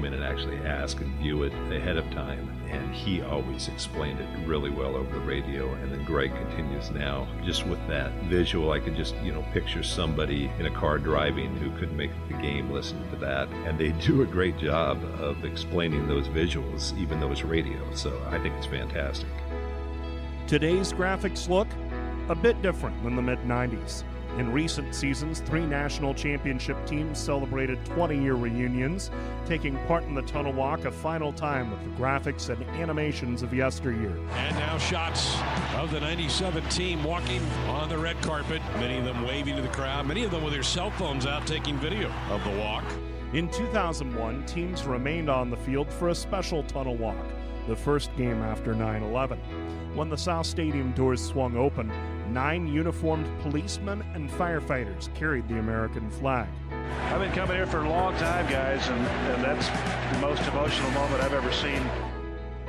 come 0.00 0.06
in 0.06 0.14
and 0.14 0.24
actually 0.24 0.56
ask 0.66 0.98
and 1.02 1.14
view 1.16 1.42
it 1.42 1.52
ahead 1.70 1.98
of 1.98 2.10
time 2.10 2.48
and 2.70 2.94
he 2.94 3.20
always 3.20 3.68
explained 3.68 4.18
it 4.18 4.46
really 4.46 4.70
well 4.70 4.96
over 4.96 5.12
the 5.12 5.20
radio. 5.26 5.74
And 5.74 5.92
then 5.92 6.04
Greg 6.04 6.34
continues 6.34 6.90
now, 6.90 7.28
just 7.44 7.66
with 7.66 7.84
that 7.88 8.10
visual, 8.22 8.72
I 8.72 8.80
could 8.80 8.96
just, 8.96 9.14
you 9.16 9.30
know, 9.30 9.44
picture 9.52 9.82
somebody 9.82 10.50
in 10.58 10.64
a 10.64 10.70
car 10.70 10.98
driving 10.98 11.54
who 11.56 11.70
couldn't 11.78 11.96
make 11.98 12.12
the 12.28 12.34
game 12.34 12.70
listening 12.70 13.10
to 13.10 13.16
that. 13.16 13.48
And 13.66 13.78
they 13.78 13.90
do 13.90 14.22
a 14.22 14.26
great 14.26 14.56
job 14.56 15.04
of 15.20 15.44
explaining 15.44 16.08
those 16.08 16.28
visuals, 16.28 16.96
even 16.96 17.20
though 17.20 17.32
it's 17.32 17.42
radio. 17.42 17.78
So 17.92 18.18
I 18.30 18.38
think 18.38 18.54
it's 18.54 18.66
fantastic. 18.66 19.28
Today's 20.46 20.94
graphics 20.94 21.46
look 21.46 21.68
a 22.30 22.34
bit 22.34 22.62
different 22.62 23.02
than 23.02 23.16
the 23.16 23.22
mid 23.22 23.40
90s. 23.40 24.04
In 24.38 24.52
recent 24.52 24.94
seasons, 24.94 25.40
three 25.40 25.66
national 25.66 26.14
championship 26.14 26.76
teams 26.86 27.18
celebrated 27.18 27.84
20 27.84 28.22
year 28.22 28.34
reunions, 28.34 29.10
taking 29.44 29.76
part 29.86 30.04
in 30.04 30.14
the 30.14 30.22
Tunnel 30.22 30.52
Walk 30.52 30.84
a 30.84 30.90
final 30.90 31.32
time 31.32 31.70
with 31.70 31.82
the 31.82 32.02
graphics 32.02 32.48
and 32.48 32.62
animations 32.80 33.42
of 33.42 33.52
yesteryear. 33.52 34.16
And 34.32 34.56
now 34.56 34.78
shots 34.78 35.36
of 35.74 35.90
the 35.90 36.00
97 36.00 36.62
team 36.68 37.02
walking 37.02 37.42
on 37.66 37.88
the 37.88 37.98
red 37.98 38.20
carpet, 38.22 38.62
many 38.76 38.98
of 38.98 39.04
them 39.04 39.26
waving 39.26 39.56
to 39.56 39.62
the 39.62 39.68
crowd, 39.68 40.06
many 40.06 40.22
of 40.22 40.30
them 40.30 40.44
with 40.44 40.52
their 40.52 40.62
cell 40.62 40.90
phones 40.92 41.26
out 41.26 41.46
taking 41.46 41.76
video 41.78 42.10
of 42.30 42.42
the 42.44 42.58
walk. 42.58 42.84
In 43.32 43.48
2001, 43.50 44.46
teams 44.46 44.84
remained 44.84 45.28
on 45.28 45.50
the 45.50 45.56
field 45.56 45.92
for 45.92 46.08
a 46.08 46.14
special 46.14 46.62
tunnel 46.62 46.96
walk, 46.96 47.26
the 47.68 47.76
first 47.76 48.14
game 48.16 48.42
after 48.42 48.74
9 48.74 49.02
11. 49.02 49.38
When 49.94 50.08
the 50.08 50.16
South 50.16 50.46
Stadium 50.46 50.92
doors 50.92 51.22
swung 51.22 51.56
open, 51.56 51.92
nine 52.32 52.66
uniformed 52.66 53.26
policemen 53.42 54.02
and 54.14 54.30
firefighters 54.30 55.12
carried 55.14 55.48
the 55.48 55.58
American 55.58 56.10
flag. 56.10 56.48
I've 56.70 57.20
been 57.20 57.32
coming 57.32 57.56
here 57.56 57.66
for 57.66 57.78
a 57.78 57.88
long 57.88 58.14
time, 58.16 58.48
guys, 58.50 58.88
and, 58.88 59.00
and 59.00 59.44
that's 59.44 59.68
the 60.14 60.20
most 60.20 60.46
emotional 60.48 60.90
moment 60.92 61.22
I've 61.22 61.32
ever 61.32 61.52
seen. 61.52 61.82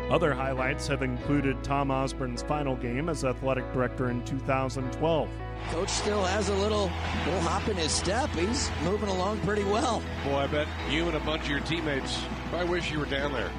Other 0.09 0.33
highlights 0.33 0.87
have 0.87 1.03
included 1.03 1.63
Tom 1.63 1.89
Osborne's 1.89 2.41
final 2.41 2.75
game 2.75 3.07
as 3.07 3.23
athletic 3.23 3.71
director 3.71 4.09
in 4.09 4.25
2012. 4.25 5.29
Coach 5.69 5.89
still 5.89 6.25
has 6.25 6.49
a 6.49 6.55
little, 6.55 6.91
little 7.25 7.39
hop 7.41 7.67
in 7.69 7.77
his 7.77 7.91
step. 7.91 8.29
He's 8.31 8.69
moving 8.83 9.09
along 9.09 9.39
pretty 9.41 9.63
well. 9.63 10.01
Boy, 10.25 10.37
I 10.37 10.47
bet 10.47 10.67
you 10.89 11.05
and 11.05 11.15
a 11.15 11.19
bunch 11.21 11.43
of 11.43 11.49
your 11.49 11.61
teammates 11.61 12.19
probably 12.49 12.67
wish 12.69 12.91
you 12.91 12.99
were 12.99 13.05
down 13.05 13.31
there. 13.31 13.51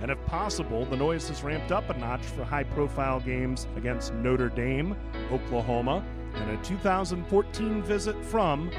And 0.00 0.10
if 0.10 0.24
possible, 0.26 0.84
the 0.84 0.96
noise 0.96 1.28
has 1.28 1.42
ramped 1.42 1.72
up 1.72 1.90
a 1.90 1.98
notch 1.98 2.22
for 2.22 2.44
high 2.44 2.62
profile 2.62 3.20
games 3.20 3.66
against 3.76 4.14
Notre 4.14 4.48
Dame, 4.48 4.96
Oklahoma, 5.32 6.04
and 6.34 6.50
a 6.50 6.62
2014 6.62 7.82
visit 7.82 8.24
from 8.24 8.70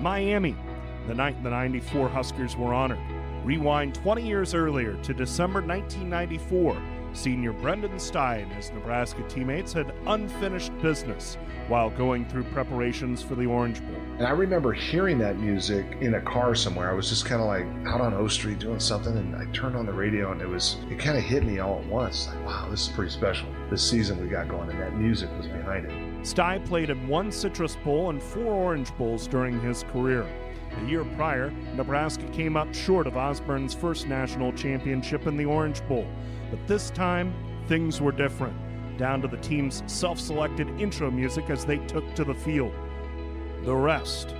Miami, 0.00 0.56
the 1.06 1.14
night 1.14 1.42
the 1.42 1.50
94 1.50 2.08
Huskers 2.08 2.56
were 2.56 2.72
honored. 2.72 2.98
Rewind 3.44 3.94
20 3.94 4.26
years 4.26 4.54
earlier 4.54 4.94
to 5.02 5.12
December 5.12 5.60
1994. 5.60 6.80
Senior 7.12 7.52
Brenden 7.52 7.94
Stai 7.94 8.42
and 8.42 8.52
his 8.52 8.72
Nebraska 8.72 9.22
teammates 9.28 9.72
had 9.72 9.92
unfinished 10.06 10.76
business 10.80 11.36
while 11.68 11.90
going 11.90 12.24
through 12.26 12.44
preparations 12.44 13.22
for 13.22 13.34
the 13.34 13.46
Orange 13.46 13.80
Bowl. 13.80 13.96
And 14.18 14.26
I 14.26 14.30
remember 14.30 14.72
hearing 14.72 15.18
that 15.18 15.38
music 15.38 15.86
in 16.00 16.14
a 16.14 16.20
car 16.20 16.54
somewhere. 16.54 16.90
I 16.90 16.94
was 16.94 17.08
just 17.08 17.24
kind 17.24 17.40
of 17.40 17.46
like 17.46 17.66
out 17.86 18.00
on 18.00 18.14
O 18.14 18.28
Street 18.28 18.58
doing 18.58 18.80
something, 18.80 19.16
and 19.16 19.36
I 19.36 19.44
turned 19.52 19.76
on 19.76 19.86
the 19.86 19.92
radio, 19.92 20.32
and 20.32 20.40
it 20.40 20.48
was 20.48 20.76
it 20.90 20.98
kind 20.98 21.16
of 21.16 21.24
hit 21.24 21.44
me 21.44 21.58
all 21.60 21.78
at 21.78 21.86
once. 21.86 22.28
Like, 22.28 22.46
wow, 22.46 22.68
this 22.70 22.88
is 22.88 22.88
pretty 22.88 23.10
special. 23.10 23.48
This 23.70 23.88
season 23.88 24.20
we 24.20 24.28
got 24.28 24.48
going, 24.48 24.70
and 24.70 24.80
that 24.80 24.94
music 24.96 25.30
was 25.36 25.46
behind 25.46 25.86
it. 25.86 25.92
Stai 26.22 26.64
played 26.66 26.90
in 26.90 27.08
one 27.08 27.30
Citrus 27.32 27.76
Bowl 27.76 28.10
and 28.10 28.22
four 28.22 28.52
Orange 28.52 28.96
Bowls 28.96 29.26
during 29.26 29.60
his 29.60 29.84
career. 29.84 30.26
The 30.80 30.86
year 30.88 31.04
prior, 31.16 31.52
Nebraska 31.76 32.24
came 32.28 32.56
up 32.56 32.74
short 32.74 33.06
of 33.06 33.16
Osborne's 33.16 33.74
first 33.74 34.08
national 34.08 34.52
championship 34.52 35.26
in 35.26 35.36
the 35.36 35.44
Orange 35.44 35.86
Bowl. 35.86 36.06
But 36.50 36.66
this 36.66 36.90
time, 36.90 37.34
things 37.68 38.00
were 38.00 38.12
different, 38.12 38.56
down 38.98 39.22
to 39.22 39.28
the 39.28 39.36
team's 39.38 39.82
self 39.86 40.18
selected 40.18 40.68
intro 40.80 41.10
music 41.10 41.50
as 41.50 41.64
they 41.64 41.78
took 41.86 42.14
to 42.14 42.24
the 42.24 42.34
field. 42.34 42.72
The 43.64 43.74
rest 43.74 44.34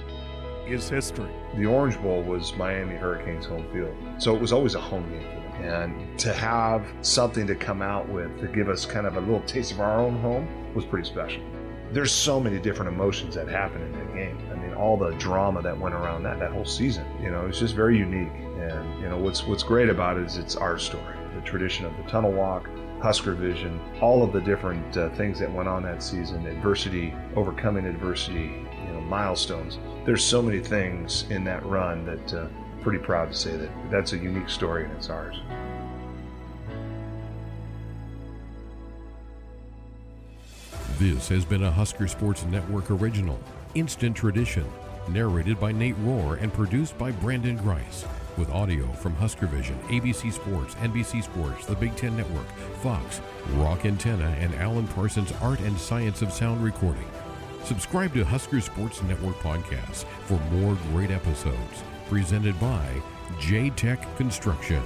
is 0.67 0.89
history. 0.89 1.31
The 1.57 1.67
Orange 1.67 2.01
Bowl 2.01 2.23
was 2.23 2.55
Miami 2.57 2.95
Hurricanes 2.95 3.47
home 3.47 3.67
field, 3.73 3.95
so 4.19 4.35
it 4.35 4.41
was 4.41 4.53
always 4.53 4.75
a 4.75 4.81
home 4.81 5.09
game 5.11 5.23
for 5.23 5.27
them. 5.27 5.65
And 5.65 6.19
to 6.21 6.33
have 6.33 6.87
something 7.03 7.47
to 7.47 7.55
come 7.55 7.83
out 7.83 8.09
with 8.09 8.41
to 8.41 8.49
give 8.49 8.69
us 8.69 8.87
kind 8.87 9.07
of 9.07 9.17
a 9.17 9.21
little 9.21 9.43
taste 9.43 9.73
of 9.73 9.81
our 9.81 10.01
own 10.01 10.19
home 10.21 10.49
was 10.75 10.85
pretty 10.85 11.07
special. 11.07 11.43
There's 11.93 12.11
so 12.11 12.41
many 12.41 12.59
different 12.59 12.91
emotions 12.91 13.35
that 13.35 13.49
happen 13.49 13.83
in 13.83 13.93
that 13.93 14.15
game. 14.15 14.39
I 14.51 14.55
mean, 14.55 14.73
all 14.73 14.97
the 14.97 15.11
drama 15.13 15.61
that 15.61 15.79
went 15.79 15.95
around 15.95 16.23
that 16.23 16.39
that 16.39 16.51
whole 16.51 16.65
season. 16.65 17.05
You 17.23 17.31
know, 17.31 17.47
it's 17.47 17.59
just 17.59 17.75
very 17.75 17.99
unique. 17.99 18.33
And 18.33 19.03
you 19.03 19.11
know, 19.11 19.19
what's 19.19 19.47
what's 19.47 19.63
great 19.63 19.91
about 19.91 20.17
it 20.17 20.25
is 20.25 20.39
it's 20.39 20.57
our 20.57 20.79
story, 20.79 21.17
the 21.35 21.43
tradition 21.43 21.85
of 21.85 21.95
the 21.99 22.05
tunnel 22.05 22.33
walk, 22.33 22.67
Husker 23.03 23.35
Vision, 23.35 23.79
all 24.01 24.23
of 24.23 24.33
the 24.33 24.41
different 24.41 24.97
uh, 24.97 25.11
things 25.17 25.39
that 25.41 25.53
went 25.53 25.69
on 25.69 25.83
that 25.83 26.03
season, 26.03 26.47
adversity, 26.47 27.13
overcoming 27.37 27.85
adversity, 27.85 28.65
you 28.87 28.93
know, 28.93 29.01
milestones. 29.03 29.79
There's 30.07 30.25
so 30.25 30.41
many 30.41 30.61
things 30.61 31.27
in 31.29 31.45
that 31.45 31.65
run 31.67 32.07
that 32.07 32.35
uh, 32.35 32.47
pretty 32.81 33.01
proud 33.01 33.33
to 33.33 33.37
say 33.37 33.55
that 33.57 33.71
that's 33.91 34.15
a 34.15 34.17
unique 34.17 34.49
story 34.49 34.85
and 34.85 34.93
it's 34.95 35.11
ours. 35.11 35.41
This 41.03 41.27
has 41.31 41.45
been 41.45 41.65
a 41.65 41.71
Husker 41.73 42.07
Sports 42.07 42.45
Network 42.45 42.89
original, 42.89 43.37
Instant 43.75 44.17
Tradition, 44.17 44.65
narrated 45.09 45.59
by 45.59 45.73
Nate 45.73 45.97
Rohr 46.05 46.41
and 46.41 46.53
produced 46.53 46.97
by 46.97 47.11
Brandon 47.11 47.57
Grice, 47.57 48.05
with 48.39 48.49
audio 48.51 48.87
from 48.93 49.17
Husker 49.17 49.49
Vision, 49.49 49.77
ABC 49.89 50.33
Sports, 50.33 50.77
NBC 50.77 51.25
Sports, 51.25 51.67
the 51.67 51.75
Big 51.75 51.97
Ten 51.97 52.17
Network, 52.17 52.47
Fox, 52.83 53.21
Rock 53.55 53.85
Antenna, 53.85 54.29
and 54.39 54.55
Alan 54.55 54.87
Parsons 54.87 55.33
Art 55.43 55.59
and 55.59 55.77
Science 55.77 56.23
of 56.23 56.33
Sound 56.33 56.63
Recording. 56.63 57.11
Subscribe 57.65 58.15
to 58.15 58.25
Husker 58.25 58.61
Sports 58.61 59.03
Network 59.03 59.35
podcasts 59.39 60.05
for 60.27 60.39
more 60.55 60.79
great 60.93 61.11
episodes 61.11 61.83
presented 62.09 62.59
by 62.61 62.87
J 63.41 63.71
Tech 63.71 64.07
Construction. 64.17 64.81